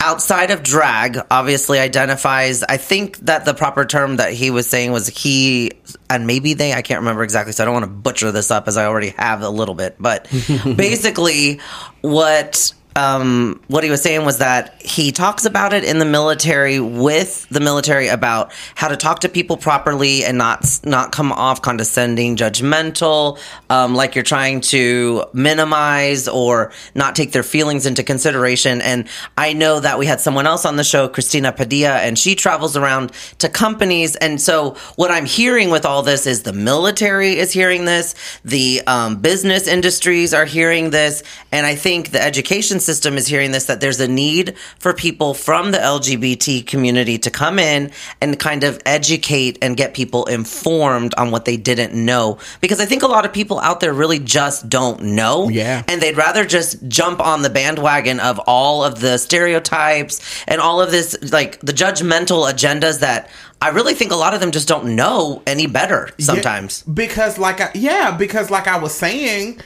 outside 0.00 0.50
of 0.50 0.62
drag, 0.62 1.18
obviously 1.30 1.78
identifies. 1.78 2.62
I 2.62 2.78
think 2.78 3.18
that 3.18 3.44
the 3.44 3.54
proper 3.54 3.84
term 3.84 4.16
that 4.16 4.32
he 4.32 4.50
was 4.50 4.66
saying 4.66 4.92
was 4.92 5.06
he 5.06 5.72
and 6.08 6.26
maybe 6.26 6.54
they. 6.54 6.72
I 6.72 6.82
can't 6.82 7.00
remember 7.00 7.22
exactly, 7.22 7.52
so 7.52 7.62
I 7.62 7.66
don't 7.66 7.74
want 7.74 7.84
to 7.84 7.90
butcher 7.90 8.32
this 8.32 8.50
up 8.50 8.66
as 8.66 8.76
I 8.76 8.86
already 8.86 9.10
have 9.10 9.42
a 9.42 9.50
little 9.50 9.74
bit. 9.74 9.96
But 10.00 10.28
basically, 10.64 11.60
what 12.00 12.72
um, 12.96 13.60
what 13.68 13.84
he 13.84 13.90
was 13.90 14.02
saying 14.02 14.24
was 14.24 14.38
that 14.38 14.80
he 14.82 15.12
talks 15.12 15.44
about 15.44 15.72
it 15.72 15.84
in 15.84 15.98
the 15.98 16.04
military 16.04 16.80
with 16.80 17.48
the 17.48 17.60
military 17.60 18.08
about 18.08 18.52
how 18.74 18.88
to 18.88 18.96
talk 18.96 19.20
to 19.20 19.28
people 19.28 19.56
properly 19.56 20.24
and 20.24 20.36
not 20.36 20.80
not 20.84 21.12
come 21.12 21.30
off 21.30 21.62
condescending, 21.62 22.36
judgmental, 22.36 23.38
um, 23.68 23.94
like 23.94 24.14
you're 24.14 24.24
trying 24.24 24.60
to 24.60 25.24
minimize 25.32 26.26
or 26.26 26.72
not 26.94 27.14
take 27.14 27.30
their 27.30 27.44
feelings 27.44 27.86
into 27.86 28.02
consideration. 28.02 28.80
And 28.80 29.06
I 29.38 29.52
know 29.52 29.78
that 29.78 29.98
we 29.98 30.06
had 30.06 30.20
someone 30.20 30.46
else 30.46 30.64
on 30.64 30.76
the 30.76 30.84
show, 30.84 31.06
Christina 31.08 31.52
Padilla, 31.52 31.98
and 31.98 32.18
she 32.18 32.34
travels 32.34 32.76
around 32.76 33.12
to 33.38 33.48
companies. 33.48 34.16
And 34.16 34.40
so 34.40 34.76
what 34.96 35.10
I'm 35.12 35.26
hearing 35.26 35.70
with 35.70 35.84
all 35.84 36.02
this 36.02 36.26
is 36.26 36.42
the 36.42 36.52
military 36.52 37.38
is 37.38 37.52
hearing 37.52 37.84
this, 37.84 38.14
the 38.44 38.82
um, 38.86 39.16
business 39.16 39.68
industries 39.68 40.34
are 40.34 40.44
hearing 40.44 40.90
this, 40.90 41.22
and 41.52 41.66
I 41.66 41.76
think 41.76 42.10
the 42.10 42.22
education 42.22 42.79
system 42.80 43.16
is 43.16 43.26
hearing 43.26 43.52
this 43.52 43.66
that 43.66 43.80
there's 43.80 44.00
a 44.00 44.08
need 44.08 44.56
for 44.78 44.92
people 44.92 45.34
from 45.34 45.70
the 45.70 45.78
LGBT 45.78 46.66
community 46.66 47.18
to 47.18 47.30
come 47.30 47.58
in 47.58 47.90
and 48.20 48.38
kind 48.38 48.64
of 48.64 48.80
educate 48.86 49.58
and 49.62 49.76
get 49.76 49.94
people 49.94 50.24
informed 50.26 51.14
on 51.14 51.30
what 51.30 51.44
they 51.44 51.56
didn't 51.56 51.94
know. 51.94 52.38
Because 52.60 52.80
I 52.80 52.86
think 52.86 53.02
a 53.02 53.06
lot 53.06 53.24
of 53.24 53.32
people 53.32 53.60
out 53.60 53.80
there 53.80 53.92
really 53.92 54.18
just 54.18 54.68
don't 54.68 55.02
know. 55.02 55.48
Yeah. 55.48 55.82
And 55.88 56.00
they'd 56.00 56.16
rather 56.16 56.44
just 56.44 56.86
jump 56.88 57.20
on 57.20 57.42
the 57.42 57.50
bandwagon 57.50 58.20
of 58.20 58.38
all 58.46 58.84
of 58.84 59.00
the 59.00 59.18
stereotypes 59.18 60.44
and 60.46 60.60
all 60.60 60.80
of 60.80 60.90
this, 60.90 61.32
like 61.32 61.60
the 61.60 61.72
judgmental 61.72 62.50
agendas 62.50 63.00
that 63.00 63.30
I 63.62 63.68
really 63.68 63.94
think 63.94 64.10
a 64.10 64.16
lot 64.16 64.32
of 64.32 64.40
them 64.40 64.52
just 64.52 64.68
don't 64.68 64.96
know 64.96 65.42
any 65.46 65.66
better 65.66 66.08
sometimes. 66.18 66.82
Yeah, 66.86 66.92
because 66.94 67.38
like 67.38 67.60
I, 67.60 67.70
yeah, 67.74 68.16
because 68.16 68.50
like 68.50 68.66
I 68.66 68.78
was 68.78 68.94
saying, 68.94 69.60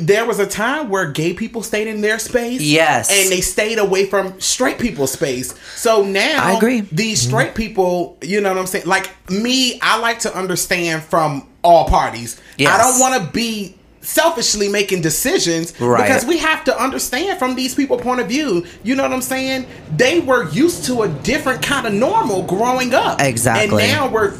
there 0.00 0.26
was 0.26 0.38
a 0.38 0.46
time 0.46 0.90
where 0.90 1.10
gay 1.10 1.32
people 1.32 1.62
stayed 1.62 1.86
in 1.86 2.02
their 2.02 2.18
space. 2.18 2.60
Yes. 2.60 3.10
And 3.10 3.30
they 3.30 3.40
stayed 3.40 3.78
away 3.78 4.06
from 4.06 4.38
straight 4.40 4.78
people's 4.78 5.12
space. 5.12 5.58
So 5.76 6.02
now 6.02 6.44
I 6.44 6.56
agree. 6.56 6.82
these 6.82 7.22
mm-hmm. 7.22 7.30
straight 7.30 7.54
people, 7.54 8.18
you 8.20 8.40
know 8.40 8.50
what 8.50 8.58
I'm 8.58 8.66
saying? 8.66 8.86
Like 8.86 9.10
me, 9.30 9.78
I 9.80 9.98
like 9.98 10.20
to 10.20 10.36
understand 10.36 11.02
from 11.04 11.48
all 11.62 11.88
parties. 11.88 12.40
Yes. 12.58 12.72
I 12.72 12.82
don't 12.82 13.00
want 13.00 13.22
to 13.22 13.32
be 13.32 13.76
selfishly 14.00 14.68
making 14.68 15.02
decisions 15.02 15.78
Right. 15.80 16.02
because 16.02 16.24
we 16.24 16.38
have 16.38 16.64
to 16.64 16.82
understand 16.82 17.38
from 17.38 17.54
these 17.56 17.74
people 17.74 17.98
point 17.98 18.20
of 18.20 18.28
view 18.28 18.64
you 18.82 18.94
know 18.94 19.02
what 19.02 19.12
i'm 19.12 19.20
saying 19.20 19.66
they 19.96 20.20
were 20.20 20.48
used 20.50 20.86
to 20.86 21.02
a 21.02 21.08
different 21.08 21.60
kind 21.62 21.86
of 21.86 21.92
normal 21.92 22.44
growing 22.44 22.94
up 22.94 23.20
Exactly. 23.20 23.82
and 23.82 23.92
now 23.92 24.08
we're 24.08 24.34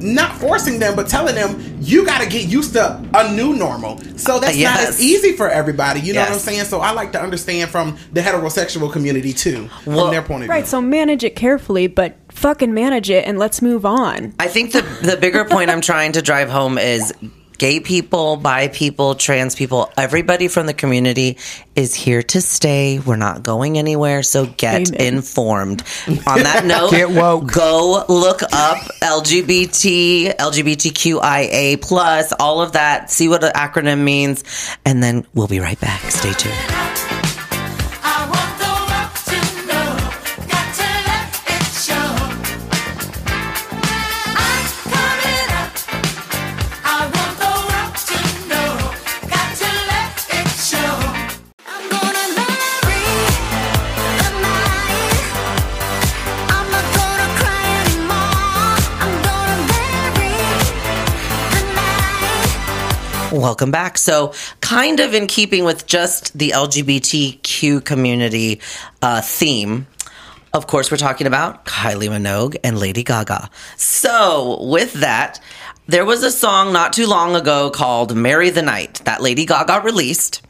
not 0.00 0.36
forcing 0.36 0.78
them 0.78 0.94
but 0.96 1.08
telling 1.08 1.34
them 1.34 1.76
you 1.80 2.04
got 2.04 2.20
to 2.22 2.28
get 2.28 2.46
used 2.48 2.72
to 2.74 3.02
a 3.14 3.32
new 3.32 3.54
normal 3.54 3.98
so 4.16 4.38
that's 4.38 4.54
not 4.54 4.56
Yes. 4.56 4.88
as 4.90 5.00
easy 5.02 5.32
for 5.36 5.48
everybody 5.48 6.00
you 6.00 6.12
know 6.12 6.20
what 6.20 6.32
i'm 6.32 6.38
saying 6.38 6.64
so 6.64 6.80
i 6.80 6.90
like 6.92 7.12
to 7.12 7.20
understand 7.20 7.70
from 7.70 7.96
the 8.12 8.20
heterosexual 8.20 8.92
community 8.92 9.32
too 9.32 9.68
Well- 9.86 10.04
from 10.06 10.10
their 10.10 10.22
point 10.22 10.44
of 10.44 10.48
Right, 10.48 10.56
view 10.56 10.62
Right. 10.62 10.66
so 10.68 10.80
manage 10.80 11.24
it 11.24 11.36
carefully, 11.36 11.86
but 11.86 12.16
fucking 12.30 12.72
manage 12.74 13.08
it 13.10 13.24
and 13.26 13.38
let's 13.38 13.60
move 13.62 13.84
on. 13.86 14.34
I 14.38 14.48
think 14.48 14.72
the 14.72 14.82
the 15.02 15.16
bigger 15.16 15.44
point 15.44 15.70
I'm 15.70 15.80
trying 15.80 16.12
to 16.12 16.22
drive 16.22 16.48
home 16.50 16.76
is 16.78 17.12
gay 17.58 17.80
people, 17.80 18.36
bi 18.36 18.68
people, 18.68 19.14
trans 19.14 19.54
people, 19.54 19.92
everybody 19.96 20.48
from 20.48 20.66
the 20.66 20.74
community 20.74 21.38
is 21.74 21.94
here 21.94 22.22
to 22.22 22.40
stay. 22.40 22.98
We're 22.98 23.16
not 23.16 23.42
going 23.42 23.78
anywhere, 23.78 24.22
so 24.22 24.46
get 24.46 24.88
Amen. 24.88 25.14
informed. 25.14 25.82
On 26.26 26.42
that 26.42 26.64
note, 26.64 26.90
Get 26.90 27.10
woke. 27.10 27.52
Go 27.52 28.04
look 28.08 28.42
up 28.42 28.78
LGBT, 29.02 30.36
LGBTQIA 30.36 31.80
plus, 31.80 32.32
all 32.38 32.60
of 32.60 32.72
that. 32.72 33.10
See 33.10 33.28
what 33.28 33.40
the 33.40 33.48
acronym 33.48 34.00
means, 34.02 34.44
and 34.84 35.02
then 35.02 35.26
we'll 35.34 35.48
be 35.48 35.60
right 35.60 35.78
back. 35.80 36.00
Stay 36.10 36.32
tuned. 36.32 36.95
Welcome 63.46 63.70
back. 63.70 63.96
So, 63.96 64.32
kind 64.60 64.98
of 64.98 65.14
in 65.14 65.28
keeping 65.28 65.62
with 65.62 65.86
just 65.86 66.36
the 66.36 66.50
LGBTQ 66.50 67.84
community 67.84 68.60
uh, 69.00 69.20
theme, 69.20 69.86
of 70.52 70.66
course, 70.66 70.90
we're 70.90 70.96
talking 70.96 71.28
about 71.28 71.64
Kylie 71.64 72.08
Minogue 72.08 72.56
and 72.64 72.76
Lady 72.76 73.04
Gaga. 73.04 73.48
So, 73.76 74.64
with 74.64 74.94
that, 74.94 75.40
there 75.86 76.04
was 76.04 76.24
a 76.24 76.30
song 76.32 76.72
not 76.72 76.92
too 76.92 77.06
long 77.06 77.36
ago 77.36 77.70
called 77.70 78.16
Marry 78.16 78.50
the 78.50 78.62
Night 78.62 79.00
that 79.04 79.22
Lady 79.22 79.46
Gaga 79.46 79.80
released. 79.84 80.42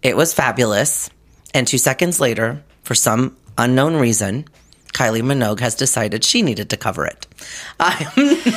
It 0.00 0.16
was 0.16 0.32
fabulous. 0.32 1.10
And 1.52 1.66
two 1.66 1.78
seconds 1.78 2.20
later, 2.20 2.62
for 2.84 2.94
some 2.94 3.36
unknown 3.58 3.96
reason, 3.96 4.44
Kylie 4.92 5.22
Minogue 5.22 5.58
has 5.58 5.74
decided 5.74 6.22
she 6.22 6.40
needed 6.40 6.70
to 6.70 6.76
cover 6.76 7.04
it. 7.04 7.26
I'm 7.80 8.06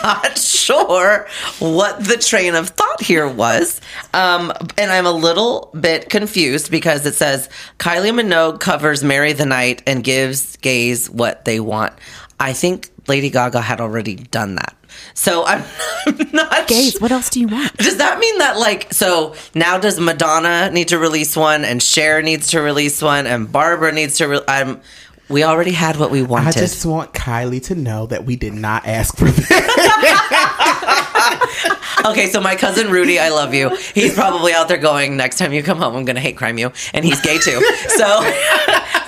not 0.03 0.37
sure 0.37 1.27
what 1.59 2.03
the 2.03 2.17
train 2.17 2.55
of 2.55 2.69
thought 2.69 3.01
here 3.01 3.27
was. 3.27 3.81
Um, 4.13 4.53
and 4.77 4.91
I'm 4.91 5.05
a 5.05 5.11
little 5.11 5.71
bit 5.79 6.09
confused 6.09 6.69
because 6.71 7.05
it 7.05 7.15
says 7.15 7.49
Kylie 7.79 8.11
Minogue 8.11 8.59
covers 8.59 9.03
Marry 9.03 9.33
the 9.33 9.45
Night 9.45 9.81
and 9.87 10.03
gives 10.03 10.57
gays 10.57 11.09
what 11.09 11.45
they 11.45 11.59
want. 11.59 11.93
I 12.39 12.53
think 12.53 12.89
Lady 13.07 13.29
Gaga 13.29 13.61
had 13.61 13.81
already 13.81 14.15
done 14.15 14.55
that. 14.55 14.75
So 15.13 15.45
I'm, 15.45 15.63
I'm 16.05 16.31
not 16.31 16.67
Gays, 16.67 16.93
su- 16.93 16.99
what 16.99 17.11
else 17.11 17.29
do 17.29 17.39
you 17.39 17.47
want? 17.47 17.75
does 17.77 17.97
that 17.97 18.19
mean 18.19 18.37
that 18.39 18.57
like 18.57 18.91
so 18.93 19.35
now 19.53 19.77
does 19.77 19.99
Madonna 19.99 20.71
need 20.71 20.87
to 20.89 20.97
release 20.99 21.35
one 21.35 21.65
and 21.65 21.81
Cher 21.81 22.21
needs 22.21 22.47
to 22.47 22.61
release 22.61 23.01
one 23.01 23.27
and 23.27 23.51
Barbara 23.51 23.91
needs 23.91 24.17
to 24.17 24.27
re- 24.27 24.41
I'm 24.47 24.81
we 25.29 25.43
already 25.43 25.71
had 25.71 25.97
what 25.97 26.11
we 26.11 26.21
wanted. 26.21 26.49
I 26.49 26.51
just 26.51 26.85
want 26.85 27.13
Kylie 27.13 27.63
to 27.65 27.75
know 27.75 28.05
that 28.07 28.25
we 28.25 28.35
did 28.35 28.53
not 28.53 28.85
ask 28.85 29.17
for 29.17 29.25
this. 29.25 29.51
okay, 32.05 32.29
so 32.29 32.39
my 32.39 32.55
cousin 32.55 32.89
Rudy, 32.89 33.19
I 33.19 33.29
love 33.29 33.53
you. 33.53 33.75
He's 33.93 34.13
probably 34.13 34.53
out 34.53 34.67
there 34.67 34.77
going, 34.77 35.17
next 35.17 35.37
time 35.37 35.51
you 35.51 35.63
come 35.63 35.79
home, 35.79 35.95
I'm 35.95 36.05
going 36.05 36.15
to 36.15 36.21
hate 36.21 36.37
crime 36.37 36.57
you. 36.57 36.71
And 36.93 37.03
he's 37.03 37.19
gay 37.21 37.39
too. 37.39 37.61
So 37.89 38.05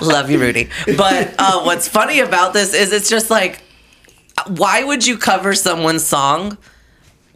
love 0.00 0.30
you, 0.30 0.38
Rudy. 0.38 0.68
But 0.96 1.34
uh, 1.38 1.62
what's 1.62 1.88
funny 1.88 2.20
about 2.20 2.52
this 2.52 2.74
is 2.74 2.92
it's 2.92 3.08
just 3.08 3.30
like, 3.30 3.62
why 4.46 4.84
would 4.84 5.06
you 5.06 5.16
cover 5.16 5.54
someone's 5.54 6.04
song 6.04 6.58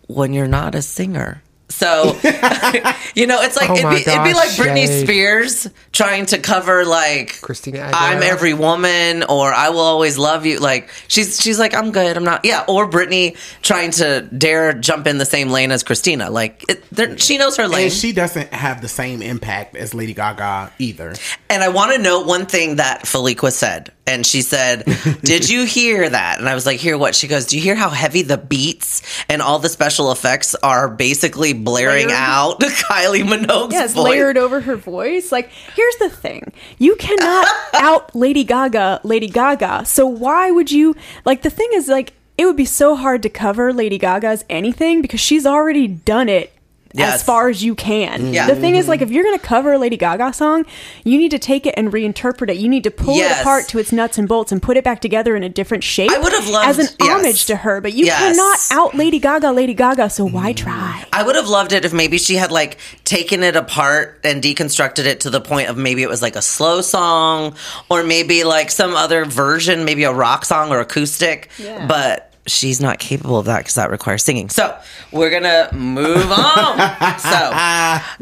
when 0.09 0.33
you're 0.33 0.49
not 0.49 0.75
a 0.75 0.83
singer? 0.83 1.43
So, 1.71 2.05
you 3.15 3.27
know, 3.27 3.41
it's 3.41 3.57
like, 3.57 3.71
Oh 3.71 3.73
it'd, 3.73 3.85
my 3.85 3.95
be, 3.95 4.01
it'd 4.03 4.25
be 4.25 4.35
like 4.35 4.51
Britney 4.51 4.87
Shay. 4.87 5.05
Spears 5.05 5.69
trying 5.93 6.27
to 6.27 6.39
cover 6.39 6.85
like 6.85 7.41
Christina 7.41 7.91
I'm 7.93 8.23
every 8.23 8.53
woman 8.55 9.23
or 9.25 9.53
I 9.53 9.71
will 9.71 9.81
always 9.81 10.19
love 10.19 10.45
you. 10.47 10.59
Like 10.61 10.91
she's 11.09 11.41
she's 11.41 11.59
like 11.59 11.75
I'm 11.75 11.91
good. 11.91 12.17
I'm 12.17 12.25
not. 12.25 12.45
Yeah. 12.45 12.65
Or 12.69 12.89
Britney 12.89 13.37
trying 13.63 13.91
to 13.93 14.29
dare 14.37 14.75
jump 14.75 15.07
in 15.07 15.19
the 15.19 15.25
same 15.25 15.49
lane 15.49 15.73
as 15.73 15.83
Christina. 15.83 16.31
Like 16.31 16.65
it, 16.69 17.21
she 17.21 17.39
knows 17.39 17.57
her 17.57 17.67
lane. 17.67 17.85
and 17.85 17.93
she 17.93 18.13
doesn't 18.13 18.53
have 18.53 18.81
the 18.83 18.89
same 18.89 19.23
impact 19.23 19.75
as 19.75 19.95
Lady 19.95 20.15
Gaga 20.15 20.71
either. 20.79 21.15
And 21.49 21.63
I 21.63 21.69
want 21.69 21.93
to 21.93 21.99
note 21.99 22.27
one 22.27 22.47
thing 22.47 22.77
that 22.77 23.05
Feliqua 23.05 23.51
said. 23.53 23.91
And 24.07 24.27
she 24.27 24.43
said, 24.43 24.85
Did 25.23 25.49
you 25.49 25.65
hear 25.65 26.09
that? 26.09 26.39
And 26.39 26.49
I 26.49 26.55
was 26.55 26.67
like, 26.67 26.79
Hear 26.79 26.99
what? 26.99 27.15
She 27.15 27.27
goes, 27.27 27.47
Do 27.47 27.57
you 27.57 27.63
hear 27.63 27.75
how 27.75 27.89
heavy 27.89 28.21
the 28.23 28.37
beats 28.37 29.03
and 29.31 29.41
all 29.41 29.59
the 29.59 29.69
special 29.71 30.13
effects 30.13 30.55
are 30.57 30.89
basically 30.89 31.53
blaring 31.55 32.09
Layered. 32.09 32.19
out 32.19 32.61
Kylie 32.61 33.23
Minogue's 33.25 33.73
Yes, 33.73 33.95
voice? 33.95 34.05
layered 34.05 34.37
over 34.37 34.61
her 34.61 34.77
voice. 34.77 35.33
Like, 35.33 35.49
here's 35.75 35.97
the 35.97 36.11
thing: 36.11 36.53
you 36.79 36.97
cannot 36.97 37.47
out 37.75 38.15
Lady 38.15 38.45
Gaga, 38.45 39.01
Lady 39.05 39.29
Gaga. 39.29 39.85
So 39.87 40.07
why 40.07 40.51
would 40.51 40.71
you? 40.71 40.95
Like, 41.25 41.43
the 41.43 41.51
thing 41.51 41.69
is, 41.73 41.89
like, 41.89 42.13
it 42.37 42.47
would 42.47 42.57
be 42.57 42.65
so 42.67 42.97
hard 42.97 43.23
to 43.23 43.31
cover 43.31 43.73
Lady 43.73 43.97
Gaga's 43.99 44.45
anything 44.51 45.01
because 45.03 45.21
she's 45.21 45.47
already 45.47 45.87
done 45.87 46.29
it. 46.29 46.54
Yes. 46.97 47.15
As 47.17 47.23
far 47.25 47.49
as 47.49 47.63
you 47.65 47.75
can. 47.75 48.33
Yeah. 48.33 48.47
The 48.47 48.55
thing 48.55 48.77
is, 48.77 48.87
like, 48.87 49.03
if 49.03 49.11
you're 49.11 49.25
going 49.25 49.37
to 49.37 49.45
cover 49.45 49.73
a 49.73 49.79
Lady 49.79 49.97
Gaga 49.97 50.33
song, 50.33 50.65
you 51.03 51.19
need 51.19 51.33
to 51.33 51.41
take 51.41 51.67
it 51.67 51.75
and 51.77 51.93
reinterpret 51.93 52.49
it. 52.51 52.57
You 52.59 52.69
need 52.69 52.85
to 52.85 52.91
pull 52.93 53.17
Yes. 53.17 53.39
it 53.39 53.41
apart 53.43 53.67
to 53.71 53.81
its 53.81 53.91
nuts 53.91 54.17
and 54.17 54.29
bolts 54.29 54.53
and 54.53 54.63
put 54.63 54.77
it 54.77 54.85
back 54.85 55.01
together 55.01 55.35
in 55.35 55.43
a 55.43 55.49
different 55.49 55.83
shape. 55.83 56.13
I 56.13 56.19
would 56.21 56.33
have 56.33 56.49
loved- 56.49 56.69
as 56.69 56.79
an 56.79 56.87
yes. 57.01 57.11
homage 57.11 57.45
to 57.47 57.57
her. 57.57 57.81
But 57.81 57.95
you 57.95 58.07
Yes. 58.07 58.21
cannot 58.21 58.59
out 58.81 58.95
Lady 58.95 59.19
Gaga, 59.19 59.51
Lady 59.51 59.75
Gaga. 59.75 60.09
So 60.09 60.25
why 60.25 60.53
try? 60.53 61.05
I 61.13 61.25
would 61.25 61.35
have 61.35 61.49
loved 61.49 61.73
it 61.73 61.85
if 61.85 61.93
maybe 61.93 62.17
she 62.17 62.37
had 62.37 62.53
like 62.53 62.79
taken 63.05 63.43
it 63.43 63.57
apart 63.57 64.21
and 64.23 64.41
deconstructed 64.41 65.05
it 65.07 65.19
to 65.21 65.31
the 65.31 65.41
point 65.41 65.69
of 65.69 65.77
maybe 65.77 66.03
it 66.05 66.09
was 66.09 66.23
like 66.23 66.37
a 66.37 66.43
slow 66.43 66.81
song 66.81 67.55
or 67.91 68.05
maybe 68.05 68.45
like 68.45 68.71
some 68.71 68.95
other 68.95 69.25
version, 69.25 69.85
maybe 69.85 70.05
a 70.05 70.13
rock 70.13 70.45
song 70.45 70.71
or 70.71 70.79
acoustic. 70.79 71.49
Yeah. 71.59 71.87
But 71.87 72.31
she's 72.47 72.81
not 72.81 72.99
capable 72.99 73.39
of 73.39 73.47
that 73.47 73.59
because 73.59 73.75
that 73.75 73.91
requires 73.91 74.23
singing. 74.23 74.51
So 74.51 74.77
we're 75.13 75.31
gonna 75.31 75.69
move 75.73 76.31
on. 76.31 76.79
so 77.19 77.51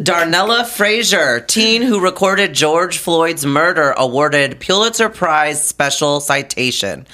Darnella 0.03 0.67
Frazier, 0.67 1.41
teen 1.41 1.83
who 1.83 2.01
recorded 2.01 2.53
George 2.53 2.99
Floyd's 2.99 3.45
murder, 3.45 3.95
awarded 3.97 4.61
Pulitzer 4.61 5.09
Prize 5.09 5.63
special 5.67 6.21
citation. 6.21 7.07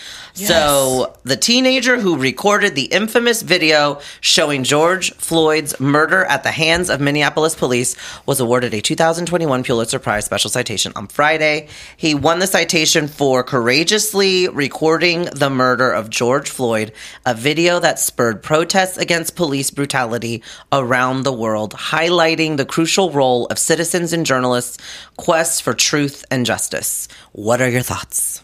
So 0.47 1.17
the 1.25 1.37
teenager 1.37 1.99
who 1.99 2.17
recorded 2.17 2.75
the 2.75 2.85
infamous 2.85 3.43
video 3.43 4.01
showing 4.21 4.63
George 4.63 5.13
Floyd's 5.15 5.79
murder 5.81 6.25
at 6.25 6.43
the 6.43 6.51
hands 6.51 6.91
of 6.91 7.01
Minneapolis 7.01 7.55
police 7.57 7.97
was 8.25 8.39
awarded 8.39 8.73
a 8.75 8.81
2021 8.81 9.65
Pulitzer 9.65 9.99
Prize 9.99 10.25
special 10.25 10.51
citation 10.51 10.93
on 10.95 11.09
Friday. 11.09 11.69
He 11.97 12.15
won 12.15 12.39
the 12.39 12.47
citation 12.47 13.09
for 13.09 13.43
courageously 13.43 14.49
recording 14.49 15.25
the 15.25 15.51
murder 15.51 15.91
of 15.91 16.09
George 16.11 16.51
Floyd, 16.51 16.93
a 17.25 17.35
video 17.35 17.81
that 17.81 17.99
spurred 17.99 18.43
protests 18.43 18.97
against 18.97 19.37
police 19.37 19.71
brutality 19.71 20.43
around 20.73 21.23
the 21.23 21.33
world, 21.33 21.75
highlighting 21.75 22.57
the 22.57 22.67
crucial 22.67 23.11
role 23.11 23.47
of 23.47 23.59
citizens 23.59 24.13
and 24.13 24.25
journalists' 24.25 24.79
quests 25.17 25.61
for 25.61 25.75
truth 25.75 26.25
and 26.31 26.47
justice. 26.47 27.09
What 27.33 27.61
are 27.61 27.69
your 27.69 27.83
thoughts? 27.83 28.43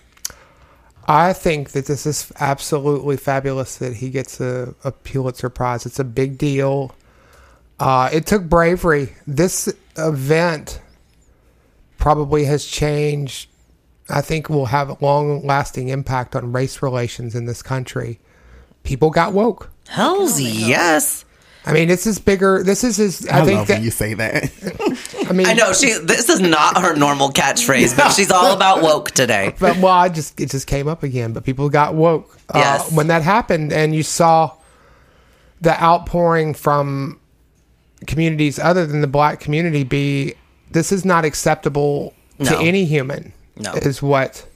I 1.06 1.34
think 1.34 1.72
that 1.72 1.86
this 1.86 2.06
is 2.06 2.32
absolutely 2.40 3.16
fabulous 3.16 3.76
that 3.76 3.96
he 3.96 4.08
gets 4.08 4.40
a, 4.40 4.74
a 4.84 4.92
Pulitzer 4.92 5.50
Prize. 5.50 5.84
It's 5.84 5.98
a 5.98 6.04
big 6.04 6.38
deal. 6.38 6.94
Uh, 7.78 8.08
it 8.12 8.26
took 8.26 8.44
bravery. 8.44 9.14
This 9.26 9.72
event 9.98 10.80
probably 11.98 12.44
has 12.44 12.64
changed. 12.64 13.50
I 14.08 14.20
think 14.20 14.48
will 14.48 14.66
have 14.66 14.90
a 14.90 14.96
long 15.00 15.44
lasting 15.44 15.88
impact 15.88 16.36
on 16.36 16.52
race 16.52 16.82
relations 16.82 17.34
in 17.34 17.46
this 17.46 17.62
country. 17.62 18.18
People 18.84 19.10
got 19.10 19.32
woke. 19.32 19.70
Hells 19.88 20.40
yes. 20.40 21.24
I 21.66 21.72
mean, 21.72 21.88
this 21.88 22.06
is 22.06 22.18
bigger. 22.18 22.62
This 22.62 22.84
is 22.84 22.96
his. 22.98 23.26
I, 23.26 23.40
I, 23.40 23.44
think 23.44 23.58
love 23.58 23.66
that. 23.68 23.74
when 23.74 23.84
you 23.84 23.90
say 23.90 24.12
that. 24.14 25.26
I 25.28 25.32
mean, 25.32 25.46
I 25.46 25.54
know 25.54 25.72
she. 25.72 25.94
This 25.98 26.28
is 26.28 26.40
not 26.40 26.80
her 26.80 26.94
normal 26.94 27.30
catchphrase, 27.30 27.96
but 27.96 28.12
she's 28.12 28.30
all 28.30 28.52
about 28.54 28.82
woke 28.82 29.12
today. 29.12 29.54
but 29.60 29.78
well, 29.78 29.92
I 29.92 30.10
just 30.10 30.38
it 30.38 30.50
just 30.50 30.66
came 30.66 30.88
up 30.88 31.02
again. 31.02 31.32
But 31.32 31.44
people 31.44 31.70
got 31.70 31.94
woke 31.94 32.38
uh, 32.50 32.58
Yes. 32.58 32.92
when 32.92 33.06
that 33.06 33.22
happened, 33.22 33.72
and 33.72 33.94
you 33.94 34.02
saw 34.02 34.52
the 35.62 35.82
outpouring 35.82 36.52
from 36.52 37.18
communities 38.06 38.58
other 38.58 38.86
than 38.86 39.00
the 39.00 39.06
black 39.06 39.40
community 39.40 39.84
be 39.84 40.34
this 40.70 40.92
is 40.92 41.04
not 41.06 41.24
acceptable 41.24 42.12
to 42.44 42.58
any 42.58 42.84
human. 42.84 43.32
No. 43.56 43.72
is 43.72 44.02
what 44.02 44.46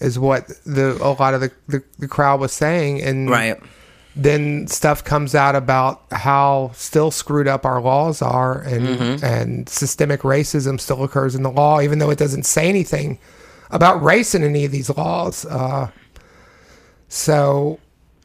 is 0.00 0.18
what 0.18 0.48
the 0.66 0.96
a 1.02 1.12
lot 1.12 1.34
of 1.34 1.40
the, 1.40 1.50
the, 1.68 1.82
the 1.98 2.08
crowd 2.08 2.40
was 2.40 2.52
saying, 2.52 3.00
and 3.02 3.30
Right. 3.30 3.58
then 4.16 4.66
stuff 4.66 5.02
comes 5.04 5.34
out 5.34 5.54
about 5.56 6.02
how 6.12 6.70
still 6.74 7.10
screwed 7.10 7.48
up 7.48 7.64
our 7.66 7.80
laws 7.80 8.22
are 8.22 8.60
and 8.62 8.86
Mm-hmm. 8.86 9.24
and 9.24 9.68
systemic 9.68 10.20
racism 10.22 10.78
still 10.80 11.02
occurs 11.04 11.34
in 11.34 11.42
the 11.42 11.50
law 11.50 11.80
even 11.80 11.98
though 11.98 12.10
it 12.10 12.18
doesn't 12.18 12.44
say 12.44 12.68
anything 12.68 13.18
about 13.70 14.00
race 14.02 14.34
in 14.34 14.44
any 14.44 14.64
of 14.64 14.70
these 14.70 14.88
laws 14.90 15.44
uh, 15.46 15.90
so 17.08 17.78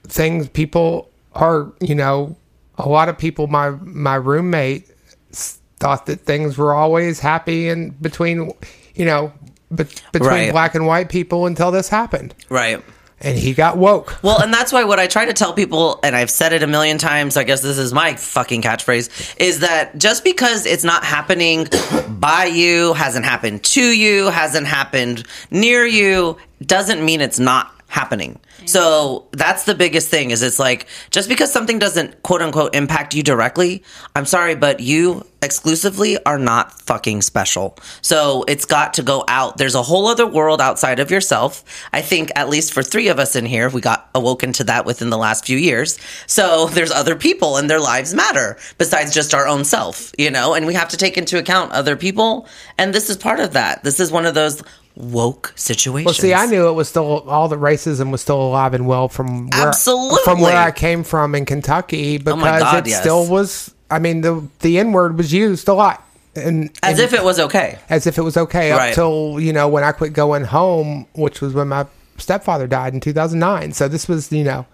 things 0.04 0.48
people 0.50 1.10
are 1.34 1.72
you 1.80 1.96
know 1.96 2.36
a 2.78 2.88
lot 2.88 3.10
of 3.10 3.18
people 3.18 3.48
my 3.48 3.70
my 3.82 4.16
roommate 4.16 4.88
thought 5.32 6.06
that 6.08 6.20
things 6.22 6.58
were 6.58 6.74
always 6.74 7.20
happy 7.20 7.70
and 7.70 8.00
between 8.02 8.52
you 8.96 9.06
know 9.06 9.32
be, 9.74 9.84
between 10.12 10.30
Right. 10.30 10.52
black 10.52 10.76
and 10.76 10.86
white 10.88 11.10
people 11.10 11.46
until 11.46 11.72
this 11.72 11.90
happened 11.90 12.34
Right. 12.50 12.84
and 13.22 13.38
he 13.38 13.54
got 13.54 13.78
woke 13.78 14.18
Well, 14.24 14.40
and 14.40 14.54
that's 14.54 14.72
why 14.72 14.84
what 14.86 15.00
I 15.00 15.08
try 15.08 15.26
to 15.26 15.34
tell 15.34 15.54
people, 15.54 16.00
and 16.04 16.16
I've 16.16 16.30
said 16.30 16.54
it 16.54 16.64
a 16.64 16.68
million 16.68 16.98
times, 16.98 17.38
I 17.38 17.44
guess 17.44 17.62
this 17.62 17.78
is 17.78 17.94
my 17.94 18.16
fucking 18.16 18.62
catchphrase, 18.62 19.36
is 19.38 19.60
that 19.60 19.98
just 19.98 20.24
because 20.24 20.66
it's 20.66 20.84
not 20.84 21.04
happening 21.04 21.68
by 22.10 22.46
you, 22.46 22.94
hasn't 22.94 23.26
happened 23.26 23.64
to 23.64 23.82
you, 23.84 24.28
hasn't 24.30 24.68
happened 24.68 25.26
near 25.52 25.86
you, 25.86 26.38
doesn't 26.66 27.04
mean 27.04 27.22
it's 27.22 27.40
not 27.40 27.72
happening. 27.88 28.40
So 28.70 29.28
that's 29.32 29.64
the 29.64 29.74
biggest 29.74 30.10
thing 30.10 30.30
is 30.30 30.44
it's 30.44 30.60
like 30.60 30.86
just 31.10 31.28
because 31.28 31.52
something 31.52 31.80
doesn't 31.80 32.22
quote 32.22 32.44
unquote 32.44 32.76
impact 32.76 33.16
you 33.16 33.24
directly, 33.24 33.84
I'm 34.16 34.28
sorry, 34.28 34.54
but 34.54 34.80
you 34.80 35.26
exclusively 35.42 36.24
are 36.26 36.38
not 36.38 36.80
fucking 36.82 37.22
special. 37.24 37.78
So 38.02 38.44
it's 38.48 38.66
got 38.66 38.94
to 38.96 39.04
go 39.04 39.24
out. 39.28 39.58
There's 39.58 39.74
a 39.74 39.82
whole 39.82 40.08
other 40.08 40.28
world 40.28 40.62
outside 40.62 41.00
of 41.00 41.10
yourself. 41.10 41.64
I 41.94 42.02
think 42.02 42.32
at 42.36 42.50
least 42.50 42.74
for 42.74 42.84
three 42.84 43.08
of 43.08 43.18
us 43.18 43.36
in 43.36 43.46
here, 43.46 43.70
we 43.70 43.82
got 43.82 44.10
awoken 44.14 44.54
to 44.54 44.66
that 44.66 44.86
within 44.86 45.10
the 45.10 45.18
last 45.18 45.46
few 45.46 45.58
years. 45.58 45.98
So 46.28 46.68
there's 46.68 46.92
other 46.92 47.16
people 47.16 47.58
and 47.58 47.70
their 47.70 47.80
lives 47.80 48.14
matter 48.14 48.58
besides 48.78 49.14
just 49.14 49.34
our 49.34 49.48
own 49.48 49.66
self, 49.66 50.12
you 50.18 50.30
know, 50.30 50.54
and 50.54 50.68
we 50.68 50.76
have 50.76 50.90
to 50.90 50.98
take 50.98 51.18
into 51.18 51.40
account 51.40 51.72
other 51.72 51.96
people. 51.96 52.48
And 52.78 52.94
this 52.94 53.10
is 53.10 53.18
part 53.18 53.40
of 53.40 53.54
that. 53.54 53.84
This 53.84 54.00
is 54.00 54.12
one 54.12 54.26
of 54.26 54.36
those 54.36 54.62
woke 55.00 55.54
situation. 55.56 56.06
Well, 56.06 56.14
see, 56.14 56.34
I 56.34 56.46
knew 56.46 56.68
it 56.68 56.74
was 56.74 56.90
still 56.90 57.22
all 57.28 57.48
the 57.48 57.56
racism 57.58 58.12
was 58.12 58.22
still 58.22 58.42
alive 58.42 58.74
and 58.74 58.86
well 58.86 59.08
from 59.08 59.50
where, 59.50 59.68
Absolutely. 59.68 60.20
from 60.24 60.42
where 60.42 60.58
I 60.58 60.72
came 60.72 61.04
from 61.04 61.34
in 61.36 61.46
Kentucky 61.46 62.18
because 62.18 62.38
my 62.40 62.60
God, 62.60 62.86
it 62.86 62.90
yes. 62.90 63.00
still 63.00 63.26
was. 63.28 63.74
I 63.90 64.00
mean, 64.00 64.22
the 64.22 64.48
the 64.60 64.78
N 64.78 64.92
word 64.92 65.18
was 65.18 65.32
used 65.34 65.68
a 65.68 65.74
lot, 65.74 66.06
and 66.36 66.70
As 66.84 67.00
and- 67.00 67.06
if 67.08 67.14
it 67.14 67.24
was 67.24 67.40
okay. 67.40 67.80
as 67.90 68.06
if 68.08 68.18
it 68.18 68.22
was 68.22 68.38
okay 68.38 68.72
Right. 68.72 68.90
up 68.90 68.96
till 68.96 69.40
you 69.40 69.54
know 69.54 69.68
when 69.70 69.84
I 69.84 69.92
quit 69.94 70.14
going 70.14 70.44
home, 70.44 71.08
which 71.14 71.42
was 71.42 71.54
when 71.54 71.70
my 71.70 71.86
stepfather 72.18 72.68
died 72.68 72.94
in 72.94 73.00
2009. 73.00 73.72
So 73.72 73.88
this 73.88 74.08
was 74.08 74.32
you 74.32 74.44
know 74.44 74.66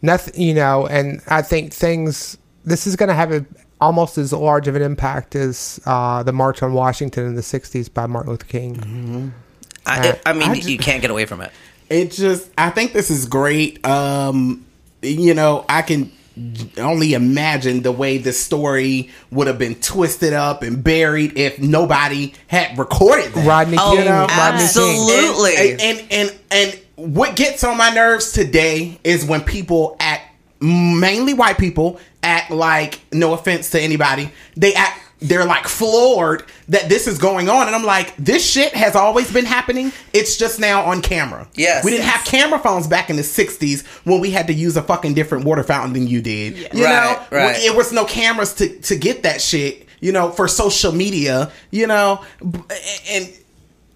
nothing, 0.00 0.40
you 0.40 0.54
know, 0.54 0.86
and 0.86 1.20
I 1.28 1.42
think 1.42 1.72
things. 1.72 2.38
This 2.64 2.86
is 2.86 2.94
going 2.94 3.08
to 3.08 3.14
have 3.14 3.32
a, 3.32 3.44
almost 3.80 4.16
as 4.18 4.32
large 4.32 4.68
of 4.68 4.76
an 4.76 4.82
impact 4.82 5.34
as 5.34 5.80
uh, 5.84 6.22
the 6.22 6.32
March 6.32 6.62
on 6.62 6.72
Washington 6.74 7.26
in 7.26 7.34
the 7.34 7.40
60s 7.42 7.92
by 7.92 8.06
Martin 8.06 8.30
Luther 8.30 8.46
King. 8.46 9.34
I, 9.86 10.18
I 10.26 10.32
mean, 10.32 10.50
I 10.50 10.54
you 10.54 10.78
can't 10.78 11.00
get 11.02 11.10
away 11.10 11.26
from 11.26 11.40
it. 11.40 11.50
it 11.90 12.10
just 12.12 12.50
i 12.56 12.70
think 12.70 12.92
this 12.92 13.10
is 13.10 13.26
great 13.26 13.84
um 13.86 14.64
you 15.02 15.34
know 15.34 15.64
i 15.68 15.82
can 15.82 16.10
only 16.78 17.12
imagine 17.12 17.82
the 17.82 17.92
way 17.92 18.16
this 18.16 18.42
story 18.42 19.10
would 19.30 19.46
have 19.48 19.58
been 19.58 19.74
twisted 19.74 20.32
up 20.32 20.62
and 20.62 20.82
buried 20.82 21.36
if 21.36 21.58
nobody 21.58 22.32
had 22.46 22.78
recorded 22.78 23.32
that. 23.34 23.46
Rodney 23.46 23.76
Oh, 23.78 23.94
King, 23.94 24.08
Rodney 24.08 24.34
King. 24.34 24.38
absolutely. 24.38 25.72
and, 25.72 25.80
and 25.80 26.06
and 26.10 26.38
and 26.50 26.80
what 26.96 27.36
gets 27.36 27.64
on 27.64 27.76
my 27.76 27.90
nerves 27.90 28.32
today 28.32 28.98
is 29.04 29.26
when 29.26 29.42
people 29.42 29.96
act 30.00 30.24
mainly 30.60 31.34
white 31.34 31.58
people 31.58 32.00
act 32.22 32.50
like 32.50 33.00
no 33.12 33.34
offense 33.34 33.70
to 33.70 33.80
anybody 33.80 34.30
they 34.56 34.72
act 34.74 35.00
they're 35.22 35.44
like 35.44 35.66
floored 35.66 36.44
that 36.68 36.88
this 36.88 37.06
is 37.06 37.18
going 37.18 37.48
on 37.48 37.66
and 37.66 37.74
i'm 37.76 37.84
like 37.84 38.14
this 38.16 38.44
shit 38.48 38.72
has 38.74 38.94
always 38.96 39.32
been 39.32 39.44
happening 39.44 39.92
it's 40.12 40.36
just 40.36 40.58
now 40.60 40.82
on 40.84 41.00
camera 41.02 41.46
Yes. 41.54 41.84
we 41.84 41.90
didn't 41.90 42.06
have 42.06 42.24
camera 42.24 42.58
phones 42.58 42.86
back 42.86 43.10
in 43.10 43.16
the 43.16 43.22
60s 43.22 43.86
when 44.04 44.20
we 44.20 44.30
had 44.30 44.46
to 44.48 44.52
use 44.52 44.76
a 44.76 44.82
fucking 44.82 45.14
different 45.14 45.44
water 45.44 45.62
fountain 45.62 45.92
than 45.92 46.06
you 46.06 46.20
did 46.22 46.56
you 46.74 46.84
Right, 46.84 47.18
know 47.30 47.36
right. 47.36 47.56
it 47.58 47.76
was 47.76 47.92
no 47.92 48.04
cameras 48.04 48.54
to 48.54 48.78
to 48.80 48.96
get 48.96 49.22
that 49.22 49.40
shit 49.40 49.86
you 50.00 50.12
know 50.12 50.30
for 50.30 50.48
social 50.48 50.92
media 50.92 51.50
you 51.70 51.86
know 51.86 52.24
and 52.42 53.32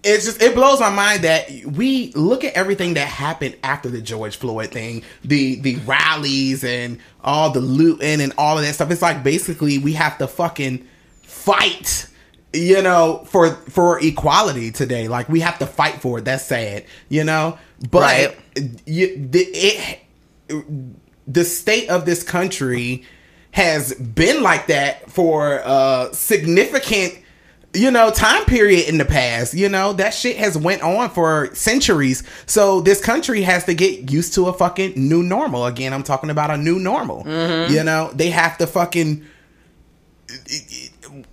it's 0.03 0.23
just 0.25 0.41
it 0.41 0.53
blows 0.55 0.79
my 0.79 0.89
mind 0.89 1.23
that 1.23 1.49
we 1.65 2.13
look 2.13 2.45
at 2.45 2.53
everything 2.53 2.93
that 2.93 3.07
happened 3.07 3.57
after 3.63 3.89
the 3.89 3.99
George 3.99 4.37
Floyd 4.37 4.71
thing, 4.71 5.03
the 5.25 5.59
the 5.59 5.75
rallies 5.77 6.63
and 6.63 6.99
all 7.23 7.49
the 7.49 7.59
looting 7.59 8.21
and 8.21 8.31
all 8.37 8.57
of 8.57 8.63
that 8.63 8.73
stuff. 8.75 8.89
It's 8.91 9.01
like 9.01 9.21
basically 9.23 9.79
we 9.79 9.93
have 9.93 10.17
to 10.19 10.27
fucking 10.27 10.87
fight, 11.47 12.07
you 12.53 12.81
know, 12.81 13.23
for 13.25 13.51
for 13.69 13.99
equality 13.99 14.71
today. 14.71 15.07
Like 15.07 15.29
we 15.29 15.39
have 15.39 15.57
to 15.59 15.65
fight 15.65 16.01
for 16.01 16.19
it. 16.19 16.25
That's 16.25 16.45
sad, 16.45 16.85
you 17.09 17.23
know. 17.23 17.57
But 17.89 18.35
Right. 18.57 18.81
you, 18.85 19.27
the, 19.29 19.39
it 19.53 19.99
the 21.27 21.43
state 21.43 21.89
of 21.89 22.05
this 22.05 22.23
country 22.23 23.03
has 23.51 23.93
been 23.93 24.43
like 24.43 24.67
that 24.67 25.09
for 25.09 25.61
a 25.65 26.09
significant 26.13 27.17
you 27.73 27.91
know 27.91 28.09
time 28.11 28.45
period 28.45 28.87
in 28.87 28.97
the 28.97 29.05
past 29.05 29.53
you 29.53 29.67
know 29.67 29.93
that 29.93 30.13
shit 30.13 30.37
has 30.37 30.57
went 30.57 30.81
on 30.81 31.09
for 31.09 31.53
centuries 31.53 32.23
so 32.45 32.81
this 32.81 33.01
country 33.01 33.41
has 33.41 33.65
to 33.65 33.73
get 33.73 34.09
used 34.11 34.33
to 34.33 34.47
a 34.47 34.53
fucking 34.53 34.93
new 34.95 35.21
normal 35.21 35.65
again 35.65 35.91
i'm 35.93 36.03
talking 36.03 36.29
about 36.29 36.49
a 36.49 36.57
new 36.57 36.79
normal 36.79 37.23
mm-hmm. 37.23 37.71
you 37.71 37.83
know 37.83 38.09
they 38.13 38.29
have 38.29 38.57
to 38.57 38.65
fucking 38.65 39.25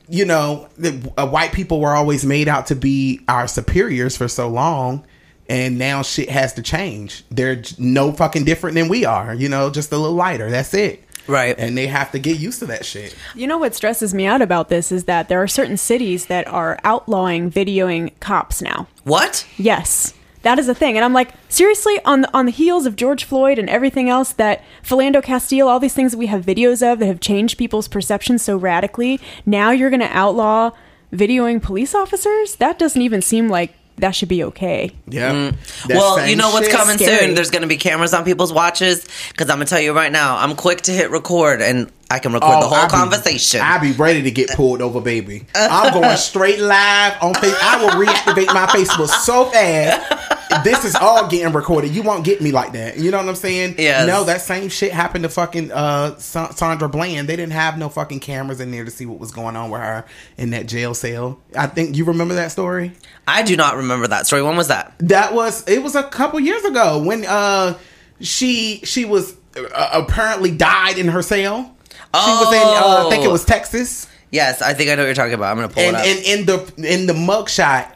you 0.09 0.25
know 0.25 0.69
the, 0.77 1.13
uh, 1.17 1.27
white 1.27 1.53
people 1.53 1.81
were 1.81 1.93
always 1.95 2.25
made 2.25 2.49
out 2.49 2.67
to 2.67 2.75
be 2.75 3.21
our 3.29 3.47
superiors 3.49 4.17
for 4.17 4.29
so 4.29 4.49
long 4.49 5.05
and 5.49 5.79
now 5.79 6.03
shit 6.03 6.29
has 6.31 6.53
to 6.55 6.63
change 6.63 7.25
they're 7.31 7.63
no 7.79 8.13
fucking 8.13 8.45
different 8.45 8.75
than 8.75 8.89
we 8.89 9.05
are 9.05 9.35
you 9.35 9.49
know 9.49 9.71
just 9.71 9.91
a 9.93 9.97
little 9.97 10.15
lighter 10.17 10.51
that's 10.51 10.75
it 10.75 11.01
Right. 11.27 11.59
and 11.59 11.77
they 11.79 11.87
have 11.87 12.13
to 12.13 12.19
get 12.19 12.39
used 12.39 12.59
to 12.59 12.67
that 12.67 12.85
shit 12.85 13.17
You 13.35 13.47
know 13.47 13.57
what 13.57 13.75
stresses 13.75 14.13
me 14.13 14.27
out 14.27 14.43
about 14.43 14.69
this 14.69 14.93
is 14.93 15.05
that 15.05 15.29
there 15.31 15.43
are 15.43 15.49
certain 15.49 15.79
cities 15.79 16.27
that 16.27 16.47
are 16.49 16.79
outlawing 16.85 17.51
videoing 17.51 18.13
cops 18.21 18.61
now. 18.61 18.89
What? 19.05 19.47
Yes. 19.57 20.13
That 20.45 20.59
is 20.59 20.69
a 20.69 20.75
thing, 20.75 20.97
and 20.97 21.05
I'm 21.05 21.13
like, 21.13 21.33
seriously, 21.49 21.99
on 22.05 22.23
the 22.23 22.31
on 22.33 22.47
the 22.47 22.53
heels 22.53 22.87
of 22.87 22.97
George 22.97 23.25
Floyd 23.25 23.59
and 23.59 23.69
everything 23.69 24.09
else 24.09 24.33
that 24.35 24.63
Philando 24.83 25.23
Castile, 25.23 25.69
all 25.69 25.81
these 25.81 25.95
things 25.95 26.13
that 26.13 26.19
we 26.19 26.27
have 26.27 26.45
videos 26.45 26.81
of 26.81 27.01
that 27.01 27.07
have 27.07 27.21
changed 27.21 27.59
people's 27.59 27.89
perceptions 27.89 28.43
so 28.43 28.57
radically. 28.57 29.21
Now 29.45 29.73
you're 29.73 29.91
going 29.91 30.01
to 30.01 30.17
outlaw 30.17 30.71
videoing 31.15 31.63
police 31.63 31.95
officers? 31.95 32.57
That 32.57 32.79
doesn't 32.79 33.01
even 33.01 33.23
seem 33.23 33.49
like 33.49 33.75
that 33.97 34.11
should 34.11 34.29
be 34.29 34.43
okay. 34.45 34.91
Yeah. 35.07 35.33
Mm. 35.33 35.57
well, 35.89 36.27
you 36.27 36.35
know 36.35 36.51
what's 36.51 36.69
coming 36.69 36.99
Scary. 36.99 37.27
soon. 37.27 37.35
There's 37.35 37.51
going 37.51 37.63
to 37.63 37.69
be 37.69 37.77
cameras 37.77 38.13
on 38.13 38.25
people's 38.25 38.53
watches 38.53 39.07
because 39.29 39.49
I'm 39.49 39.59
going 39.59 39.67
to 39.67 39.71
tell 39.71 39.81
you 39.81 39.93
right 39.93 40.11
now. 40.11 40.37
I'm 40.37 40.57
quick 40.57 40.83
to 40.83 40.93
hit 40.93 41.11
record 41.11 41.63
and 41.63 41.91
I 42.15 42.21
can 42.21 42.33
record 42.33 42.63
the 42.63 42.69
whole 42.69 42.75
I 42.75 42.85
Oh, 42.85 42.87
be- 42.87 42.91
conversation. 42.93 43.61
I 43.61 43.79
be 43.79 43.91
ready 43.93 44.23
to 44.23 44.31
get 44.31 44.51
pulled 44.51 44.81
over, 44.81 45.01
baby. 45.01 45.47
I'm 45.55 45.93
going 45.93 46.17
straight 46.17 46.61
live 46.61 47.15
on 47.21 47.35
Facebook. 47.35 47.59
I 47.61 47.83
will 47.85 48.07
reactivate 48.07 48.47
my 48.55 48.67
Facebook 48.67 49.09
so 49.09 49.47
fast. 49.47 50.65
This 50.65 50.85
is 50.85 50.95
all 50.95 51.27
getting 51.27 51.53
recorded. 51.53 51.93
You 51.93 52.03
won't 52.05 52.25
get 52.25 52.41
me 52.41 52.53
like 52.53 52.73
that. 52.75 52.97
You 52.97 53.11
know 53.11 53.17
what 53.19 53.29
I'm 53.29 53.35
saying? 53.35 53.75
Yes. 53.79 54.07
No, 54.07 54.23
that 54.25 54.41
same 54.41 54.69
shit 54.69 54.93
happened 54.93 55.25
to 55.25 55.29
fucking 55.29 55.73
uh, 55.73 56.17
Sa- 56.19 56.51
Sandra 56.51 56.89
Bland. 56.89 57.29
They 57.29 57.35
didn't 57.35 57.55
have 57.55 57.77
no 57.77 57.89
fucking 57.89 58.21
cameras 58.21 58.61
in 58.61 58.71
there 58.71 58.85
to 58.85 58.91
see 58.93 59.05
what 59.07 59.19
was 59.19 59.33
going 59.33 59.57
on 59.57 59.71
with 59.71 59.81
her 59.81 60.05
in 60.39 60.51
that 60.51 60.67
jail 60.67 60.95
cell. 60.95 61.41
I 61.57 61.67
think 61.67 61.97
you 61.97 62.05
remember 62.05 62.35
that 62.35 62.53
story. 62.53 62.93
I 63.27 63.43
do 63.43 63.57
not 63.57 63.77
remember 63.77 64.07
that 64.07 64.27
story. 64.29 64.43
When 64.43 64.57
was 64.57 64.69
that? 64.69 64.95
That 65.01 65.35
was 65.35 65.67
it 65.67 65.83
was 65.83 65.97
a 65.97 66.05
couple 66.05 66.39
years 66.39 66.65
ago 66.65 67.03
when 67.03 67.25
uh 67.27 67.77
she 68.21 68.81
she 68.85 69.05
was 69.05 69.35
uh, 69.57 69.89
apparently 69.93 70.51
died 70.53 70.99
in 70.99 71.09
her 71.09 71.23
cell. 71.23 71.74
She 72.15 72.31
was 72.31 72.55
in 72.55 72.61
uh, 72.63 73.07
I 73.07 73.11
think 73.11 73.25
it 73.25 73.31
was 73.31 73.45
Texas. 73.45 74.09
Yes, 74.31 74.63
I 74.63 74.75
think 74.75 74.91
I 74.91 74.95
know 74.95 75.03
what 75.03 75.07
you're 75.07 75.15
talking 75.15 75.35
about. 75.35 75.51
I'm 75.53 75.57
going 75.59 75.69
to 75.69 75.75
pull 75.75 75.83
and, 75.85 75.97
it 75.97 76.01
up. 76.01 76.07
and 76.07 76.25
in 76.25 76.47
the 76.87 76.93
in 77.01 77.07
the 77.07 77.13
mugshot, 77.13 77.93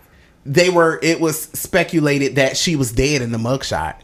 they 0.46 0.70
were 0.70 0.98
it 1.02 1.20
was 1.20 1.42
speculated 1.42 2.36
that 2.36 2.56
she 2.56 2.76
was 2.76 2.92
dead 2.92 3.22
in 3.22 3.32
the 3.32 3.38
mugshot. 3.38 3.96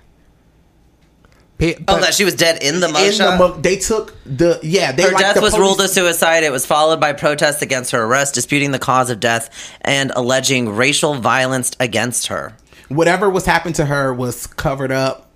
Pe- 1.57 1.77
oh, 1.87 2.01
that 2.01 2.15
she 2.15 2.25
was 2.25 2.35
dead 2.35 2.61
in 2.65 2.81
the 2.81 2.89
In 2.89 2.95
mugshot? 2.95 3.19
the 3.19 3.37
mug, 3.39 3.63
they 3.63 3.77
took 3.77 4.17
the 4.27 4.59
yeah. 4.65 4.91
They 4.91 5.05
Her 5.05 5.11
like 5.13 5.19
death 5.21 5.35
the 5.37 5.41
was 5.41 5.53
police- 5.55 5.61
ruled 5.69 5.81
a 5.81 5.87
suicide. 5.89 6.43
It 6.43 6.51
was 6.51 6.67
followed 6.67 6.99
by 7.01 7.13
protests 7.13 7.63
against 7.63 7.93
her 7.93 8.03
arrest, 8.03 8.35
disputing 8.35 8.73
the 8.73 8.81
cause 8.81 9.09
of 9.11 9.21
death, 9.21 9.49
and 9.83 10.11
alleging 10.17 10.71
racial 10.75 11.15
violence 11.15 11.71
against 11.79 12.27
her. 12.27 12.57
whatever 12.89 13.31
was 13.31 13.47
happened 13.47 13.77
to 13.77 13.85
her 13.87 14.13
was 14.13 14.49
covered 14.49 14.91
up. 14.91 15.31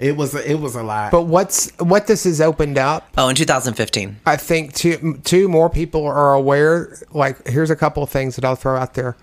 It 0.00 0.16
was 0.16 0.34
a, 0.34 0.50
it 0.50 0.58
was 0.58 0.74
a 0.74 0.82
lie. 0.82 1.10
but 1.10 1.22
what's 1.24 1.70
what 1.78 2.06
this 2.06 2.24
has 2.24 2.40
opened 2.40 2.78
up 2.78 3.06
Oh, 3.18 3.28
in 3.28 3.36
2015. 3.36 4.16
I 4.24 4.36
think 4.36 4.72
two 4.72 5.20
two 5.24 5.46
more 5.48 5.68
people 5.68 6.06
are 6.06 6.32
aware. 6.34 6.96
Like, 7.12 7.46
here's 7.46 7.70
a 7.70 7.76
couple 7.76 8.02
of 8.02 8.08
things 8.10 8.34
that 8.36 8.44
I'll 8.44 8.56
throw 8.56 8.76
out 8.76 8.94
there. 8.94 9.16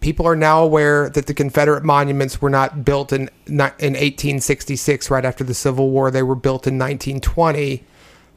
People 0.00 0.26
are 0.26 0.36
now 0.36 0.62
aware 0.62 1.08
that 1.10 1.26
the 1.26 1.34
Confederate 1.34 1.82
monuments 1.82 2.40
were 2.40 2.50
not 2.50 2.84
built 2.84 3.12
in 3.12 3.28
not 3.48 3.72
in 3.80 3.94
1866, 3.94 5.10
right 5.10 5.24
after 5.24 5.42
the 5.42 5.54
Civil 5.54 5.90
War. 5.90 6.10
They 6.10 6.22
were 6.22 6.34
built 6.36 6.66
in 6.66 6.78
1920, 6.78 7.82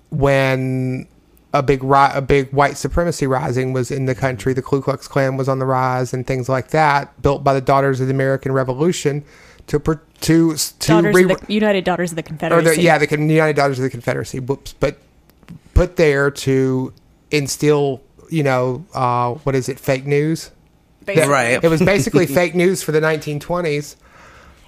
when 0.10 1.08
a 1.54 1.62
big 1.63 1.84
ri- 1.84 2.12
a 2.13 2.22
big 2.22 2.52
white 2.54 2.78
supremacy 2.78 3.28
rising 3.28 3.74
was 3.74 3.92
in 3.92 4.06
the 4.06 4.16
country. 4.16 4.54
The 4.54 4.62
Ku 4.62 4.82
Klux 4.82 5.08
Klan 5.08 5.38
was 5.38 5.48
on 5.50 5.60
the 5.60 5.66
rise, 5.66 6.13
and 6.13 6.26
things 6.26 6.48
like 6.50 6.70
that. 6.70 7.22
Built 7.22 7.44
by 7.44 7.54
the 7.54 7.62
Daughters 7.62 8.00
of 8.00 8.08
the 8.08 8.13
American 8.13 8.52
Revolution 8.52 9.24
to 9.67 9.80
pr- 9.80 9.93
to 10.21 10.56
to 10.56 10.88
Daughters 10.88 11.15
re- 11.15 11.32
of 11.32 11.41
the 11.41 11.53
United 11.53 11.84
Daughters 11.84 12.12
of 12.12 12.15
the 12.15 12.21
or 12.21 12.23
Confederacy. 12.23 12.75
the, 12.77 12.82
yeah, 12.82 12.97
the 12.97 13.08
United 13.17 13.56
Daughters 13.56 13.80
of 13.80 13.84
the 13.84 13.89
Confederacy. 13.89 14.39
Whoops, 14.39 14.73
but 14.73 14.97
put 15.73 15.95
there 15.95 16.32
to 16.32 16.93
instill, 17.32 18.01
you 18.30 18.43
know, 18.43 18.86
uh, 18.93 19.34
what 19.34 19.56
is 19.56 19.69
it? 19.69 19.80
Fake 19.80 20.06
news. 20.06 20.51
Basically. 21.06 21.30
Right. 21.30 21.63
It 21.63 21.67
was 21.69 21.82
basically 21.82 22.25
fake 22.39 22.56
news 22.56 22.84
for 22.84 22.91
the 22.91 22.99
1920s. 22.99 23.67
It's 23.75 23.97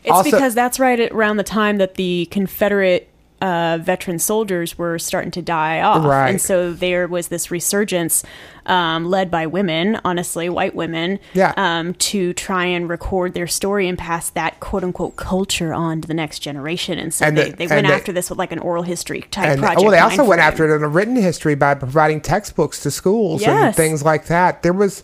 Also- 0.09 0.31
because 0.31 0.55
that's 0.55 0.79
right 0.79 0.99
at 0.99 1.12
around 1.12 1.38
the 1.38 1.43
time 1.43 1.77
that 1.77 1.95
the 1.95 2.27
Confederate 2.31 3.09
uh, 3.41 3.78
veteran 3.82 4.19
soldiers 4.19 4.78
were 4.78 4.99
starting 4.99 5.32
to 5.32 5.41
die 5.41 5.82
off, 5.82 6.06
Right. 6.06 6.30
and 6.30 6.41
so 6.41 6.73
there 6.73 7.08
was 7.08 7.30
this 7.30 7.49
resurgence 7.52 8.23
um, 8.65 9.06
led 9.06 9.32
by 9.32 9.47
women, 9.47 9.99
honestly, 10.06 10.47
white 10.49 10.75
women, 10.75 11.19
Yeah. 11.34 11.54
um, 11.58 11.93
to 11.95 12.34
try 12.34 12.65
and 12.65 12.88
record 12.89 13.34
their 13.34 13.47
story 13.47 13.88
and 13.88 13.97
pass 13.97 14.30
that 14.32 14.60
quote 14.60 14.84
unquote 14.84 15.15
culture 15.15 15.73
on 15.73 16.02
to 16.02 16.08
the 16.08 16.13
next 16.13 16.39
generation. 16.39 16.99
And 16.99 17.13
so 17.13 17.25
And 17.25 17.38
they, 17.38 17.49
the- 17.52 17.56
they 17.58 17.67
went 17.67 17.88
after 17.88 18.12
this 18.12 18.30
with 18.30 18.38
like 18.38 18.52
an 18.52 18.60
oral 18.60 18.84
history 18.84 19.21
type 19.32 19.47
And 19.49 19.60
project. 19.62 19.82
well, 19.82 19.91
they 19.91 19.99
also 19.99 20.23
went 20.23 20.41
after 20.41 20.69
it 20.71 20.75
in 20.75 20.84
a 20.84 20.88
written 20.88 21.15
history 21.15 21.56
by 21.56 21.73
providing 21.73 22.21
textbooks 22.21 22.82
to 22.84 22.91
schools 22.91 23.41
and 23.43 23.75
things 23.75 24.04
like 24.04 24.25
that. 24.25 24.62
There 24.62 24.73
was, 24.73 25.04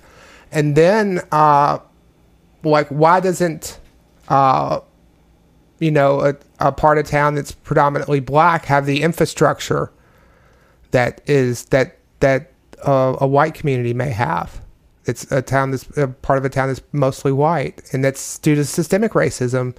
and 0.52 0.76
then, 0.76 1.22
uh, 1.32 1.80
like, 2.64 2.88
why 2.90 3.20
doesn't, 3.20 3.80
uh, 4.28 4.80
you 5.80 5.92
know, 5.92 6.22
a, 6.22 6.36
a 6.60 6.72
part 6.72 6.98
of 6.98 7.06
town 7.06 7.36
that's 7.36 7.52
predominantly 7.52 8.20
black 8.20 8.66
have 8.66 8.86
the 8.86 9.02
infrastructure 9.02 9.92
that 10.92 11.22
is 11.28 11.66
that 11.66 11.98
that 12.20 12.52
uh, 12.86 13.18
a 13.20 13.28
white 13.28 13.54
community 13.54 13.94
may 13.94 14.12
have? 14.12 14.62
It's 15.06 15.32
a 15.32 15.42
town 15.42 15.72
that's 15.72 15.86
a 15.98 16.08
part 16.08 16.40
of 16.40 16.46
a 16.46 16.50
town 16.50 16.70
that's 16.70 16.82
mostly 16.92 17.32
white, 17.32 17.82
and 17.94 18.04
that's 18.04 18.40
due 18.40 18.56
to 18.56 18.66
systemic 18.66 19.12
racism 19.12 19.76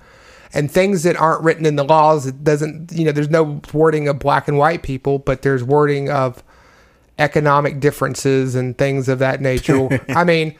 and 0.53 0.71
things 0.71 1.03
that 1.03 1.17
aren't 1.17 1.43
written 1.43 1.67
in 1.67 1.77
the 1.77 1.85
laws. 1.85 2.27
It 2.27 2.45
doesn't, 2.45 2.93
you 2.93 3.05
know, 3.05 3.13
there's 3.13 3.29
no 3.31 3.61
wording 3.73 4.09
of 4.09 4.19
black 4.19 4.49
and 4.49 4.57
white 4.57 4.83
people, 4.83 5.19
but 5.19 5.43
there's 5.43 5.65
wording 5.65 6.09
of 6.09 6.43
economic 7.19 7.81
differences 7.81 8.55
and 8.55 8.77
things 8.79 9.09
of 9.09 9.19
that 9.19 9.41
nature. 9.41 9.89
I 10.09 10.25
mean, 10.25 10.57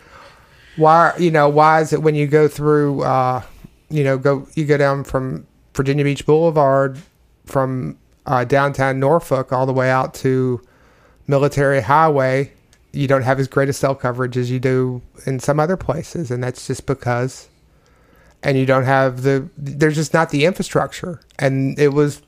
why, 0.77 1.15
you 1.19 1.31
know, 1.31 1.49
why 1.49 1.81
is 1.81 1.93
it 1.93 2.03
when 2.03 2.15
you 2.15 2.27
go 2.27 2.49
through, 2.49 3.03
uh, 3.03 3.43
you 3.89 4.05
know, 4.05 4.19
go 4.19 4.47
you 4.55 4.65
go 4.65 4.77
down 4.77 5.05
from 5.05 5.47
Virginia 5.75 6.05
Beach 6.05 6.27
Boulevard 6.27 6.99
from 7.45 7.99
uh, 8.27 8.45
downtown 8.45 8.99
Norfolk 8.99 9.53
all 9.53 9.67
the 9.67 9.73
way 9.73 9.91
out 9.91 10.15
to 10.15 10.61
Military 11.27 11.81
Highway, 11.81 12.53
you 12.93 13.07
don't 13.07 13.23
have 13.23 13.39
as 13.39 13.49
great 13.49 13.69
a 13.69 13.73
cell 13.73 13.95
coverage 13.95 14.37
as 14.37 14.51
you 14.51 14.59
do 14.59 15.03
in 15.27 15.39
some 15.39 15.61
other 15.61 15.77
places, 15.77 16.31
and 16.31 16.43
that's 16.43 16.67
just 16.67 16.87
because 16.87 17.49
and 18.43 18.57
you 18.57 18.67
don't 18.67 18.85
have 18.85 19.23
the 19.23 19.49
there's 19.57 19.97
just 19.97 20.15
not 20.15 20.31
the 20.31 20.45
infrastructure. 20.45 21.21
And 21.39 21.79
it 21.79 21.93
was 21.93 22.23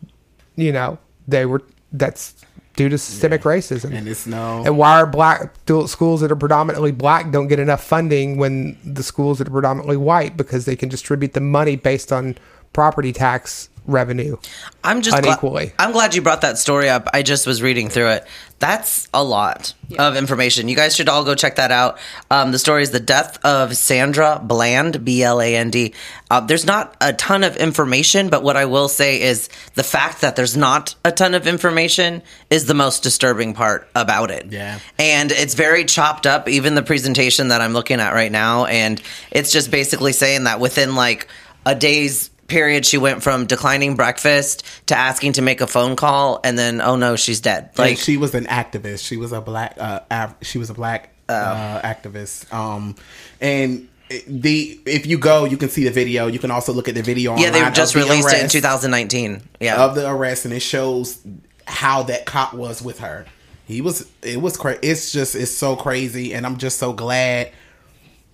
you 0.56 0.72
know 0.72 0.98
they 1.26 1.46
were 1.46 1.62
that's 1.92 2.34
due 2.78 2.88
to 2.88 2.96
systemic 2.96 3.42
racism. 3.42 3.92
And 3.92 4.06
it's 4.06 4.24
no 4.24 4.62
and 4.64 4.78
why 4.78 5.00
are 5.00 5.06
black 5.06 5.52
schools 5.86 6.20
that 6.20 6.30
are 6.30 6.36
predominantly 6.36 6.92
black 6.92 7.32
don't 7.32 7.48
get 7.48 7.58
enough 7.58 7.82
funding 7.82 8.38
when 8.38 8.78
the 8.84 9.02
schools 9.02 9.38
that 9.38 9.48
are 9.48 9.50
predominantly 9.50 9.96
white 9.96 10.36
because 10.36 10.64
they 10.64 10.76
can 10.76 10.88
distribute 10.88 11.32
the 11.32 11.40
money 11.40 11.74
based 11.74 12.12
on 12.12 12.38
property 12.72 13.12
tax 13.12 13.68
revenue 13.88 14.36
I'm 14.84 15.02
just 15.02 15.20
gla- 15.20 15.32
Unequally. 15.32 15.72
I'm 15.78 15.92
glad 15.92 16.14
you 16.14 16.22
brought 16.22 16.42
that 16.42 16.56
story 16.58 16.88
up. 16.88 17.08
I 17.12 17.22
just 17.22 17.46
was 17.46 17.60
reading 17.60 17.88
through 17.88 18.08
it. 18.10 18.26
That's 18.60 19.08
a 19.14 19.22
lot 19.22 19.74
of 19.98 20.16
information. 20.16 20.68
You 20.68 20.74
guys 20.74 20.96
should 20.96 21.08
all 21.08 21.24
go 21.24 21.34
check 21.34 21.56
that 21.56 21.70
out. 21.70 21.98
Um, 22.30 22.50
the 22.50 22.58
story 22.58 22.82
is 22.82 22.90
the 22.90 22.98
death 23.00 23.44
of 23.44 23.76
Sandra 23.76 24.40
Bland, 24.42 25.04
B 25.04 25.22
L 25.22 25.40
A 25.40 25.54
N 25.54 25.70
D. 25.70 25.94
Uh, 26.30 26.40
there's 26.40 26.66
not 26.66 26.96
a 27.00 27.12
ton 27.12 27.44
of 27.44 27.56
information, 27.56 28.30
but 28.30 28.42
what 28.42 28.56
I 28.56 28.64
will 28.64 28.88
say 28.88 29.20
is 29.20 29.48
the 29.74 29.84
fact 29.84 30.22
that 30.22 30.36
there's 30.36 30.56
not 30.56 30.94
a 31.04 31.12
ton 31.12 31.34
of 31.34 31.46
information 31.46 32.22
is 32.50 32.66
the 32.66 32.74
most 32.74 33.02
disturbing 33.02 33.54
part 33.54 33.88
about 33.94 34.30
it. 34.30 34.46
Yeah. 34.50 34.80
And 34.98 35.30
it's 35.30 35.54
very 35.54 35.84
chopped 35.84 36.26
up, 36.26 36.48
even 36.48 36.74
the 36.74 36.82
presentation 36.82 37.48
that 37.48 37.60
I'm 37.60 37.72
looking 37.72 38.00
at 38.00 38.12
right 38.12 38.32
now. 38.32 38.64
And 38.64 39.00
it's 39.30 39.52
just 39.52 39.70
basically 39.70 40.12
saying 40.12 40.44
that 40.44 40.58
within 40.60 40.96
like 40.96 41.28
a 41.64 41.74
day's 41.74 42.30
period, 42.48 42.84
she 42.84 42.98
went 42.98 43.22
from 43.22 43.46
declining 43.46 43.94
breakfast 43.94 44.64
to 44.86 44.96
asking 44.96 45.34
to 45.34 45.42
make 45.42 45.60
a 45.60 45.66
phone 45.66 45.94
call, 45.96 46.40
and 46.42 46.58
then, 46.58 46.80
oh 46.80 46.96
no, 46.96 47.14
she's 47.16 47.40
dead. 47.40 47.70
like 47.78 47.90
Like, 47.90 47.98
she 47.98 48.16
was 48.16 48.34
an 48.34 48.46
activist. 48.46 49.06
She 49.06 49.16
was 49.16 49.32
a 49.32 49.40
black. 49.40 49.76
Uh, 49.78 50.00
av- 50.10 50.34
she 50.42 50.58
was 50.58 50.70
a 50.70 50.74
black 50.74 51.10
Oh. 51.30 51.34
uh, 51.34 51.82
activist. 51.82 52.50
Um, 52.52 52.96
and 53.40 53.86
the 54.26 54.80
if 54.86 55.04
you 55.06 55.18
go, 55.18 55.44
you 55.44 55.58
can 55.58 55.68
see 55.68 55.84
the 55.84 55.90
video. 55.90 56.26
You 56.26 56.38
can 56.38 56.50
also 56.50 56.72
look 56.72 56.88
at 56.88 56.94
the 56.94 57.02
video. 57.02 57.36
yeah, 57.36 57.50
they 57.50 57.60
just 57.70 57.94
of 57.94 58.00
the 58.02 58.08
released 58.08 58.32
it 58.32 58.42
in 58.42 58.48
2019. 58.48 59.42
Yeah. 59.60 59.84
of 59.84 59.94
the 59.94 60.08
arrest, 60.08 60.46
and 60.46 60.54
it 60.54 60.60
shows 60.60 61.18
how 61.66 62.04
that 62.04 62.24
cop 62.24 62.54
was 62.54 62.80
with 62.80 63.00
her. 63.00 63.26
He 63.66 63.82
was. 63.82 64.08
It 64.22 64.40
was 64.40 64.56
crazy. 64.56 64.78
It's 64.82 65.12
just. 65.12 65.34
It's 65.34 65.50
so 65.50 65.76
crazy, 65.76 66.32
and 66.32 66.46
I'm 66.46 66.56
just 66.56 66.78
so 66.78 66.94
glad 66.94 67.50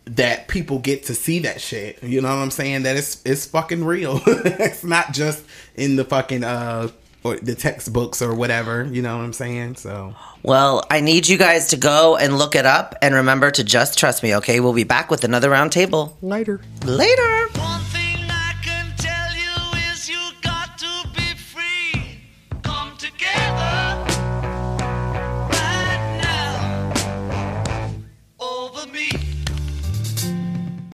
that 0.06 0.48
people 0.48 0.78
get 0.78 1.04
to 1.04 1.14
see 1.14 1.40
that 1.40 1.60
shit. 1.60 2.02
You 2.02 2.20
know 2.20 2.28
what 2.28 2.42
I'm 2.42 2.50
saying? 2.50 2.82
That 2.82 2.96
it's 2.96 3.22
it's 3.24 3.46
fucking 3.46 3.84
real. 3.84 4.20
it's 4.26 4.84
not 4.84 5.12
just 5.12 5.44
in 5.74 5.96
the 5.96 6.04
fucking 6.04 6.44
uh 6.44 6.88
or 7.22 7.36
the 7.36 7.54
textbooks 7.54 8.20
or 8.20 8.34
whatever. 8.34 8.84
You 8.84 9.00
know 9.02 9.16
what 9.16 9.24
I'm 9.24 9.32
saying? 9.32 9.76
So 9.76 10.14
Well, 10.42 10.84
I 10.90 11.00
need 11.00 11.26
you 11.26 11.38
guys 11.38 11.68
to 11.68 11.76
go 11.76 12.16
and 12.16 12.38
look 12.38 12.54
it 12.54 12.66
up, 12.66 12.94
and 13.00 13.14
remember 13.14 13.50
to 13.50 13.64
just 13.64 13.98
trust 13.98 14.22
me, 14.22 14.36
okay? 14.36 14.60
We'll 14.60 14.74
be 14.74 14.84
back 14.84 15.10
with 15.10 15.24
another 15.24 15.50
round 15.50 15.72
table 15.72 16.16
later 16.20 16.60
later. 16.84 17.48
One 17.58 17.83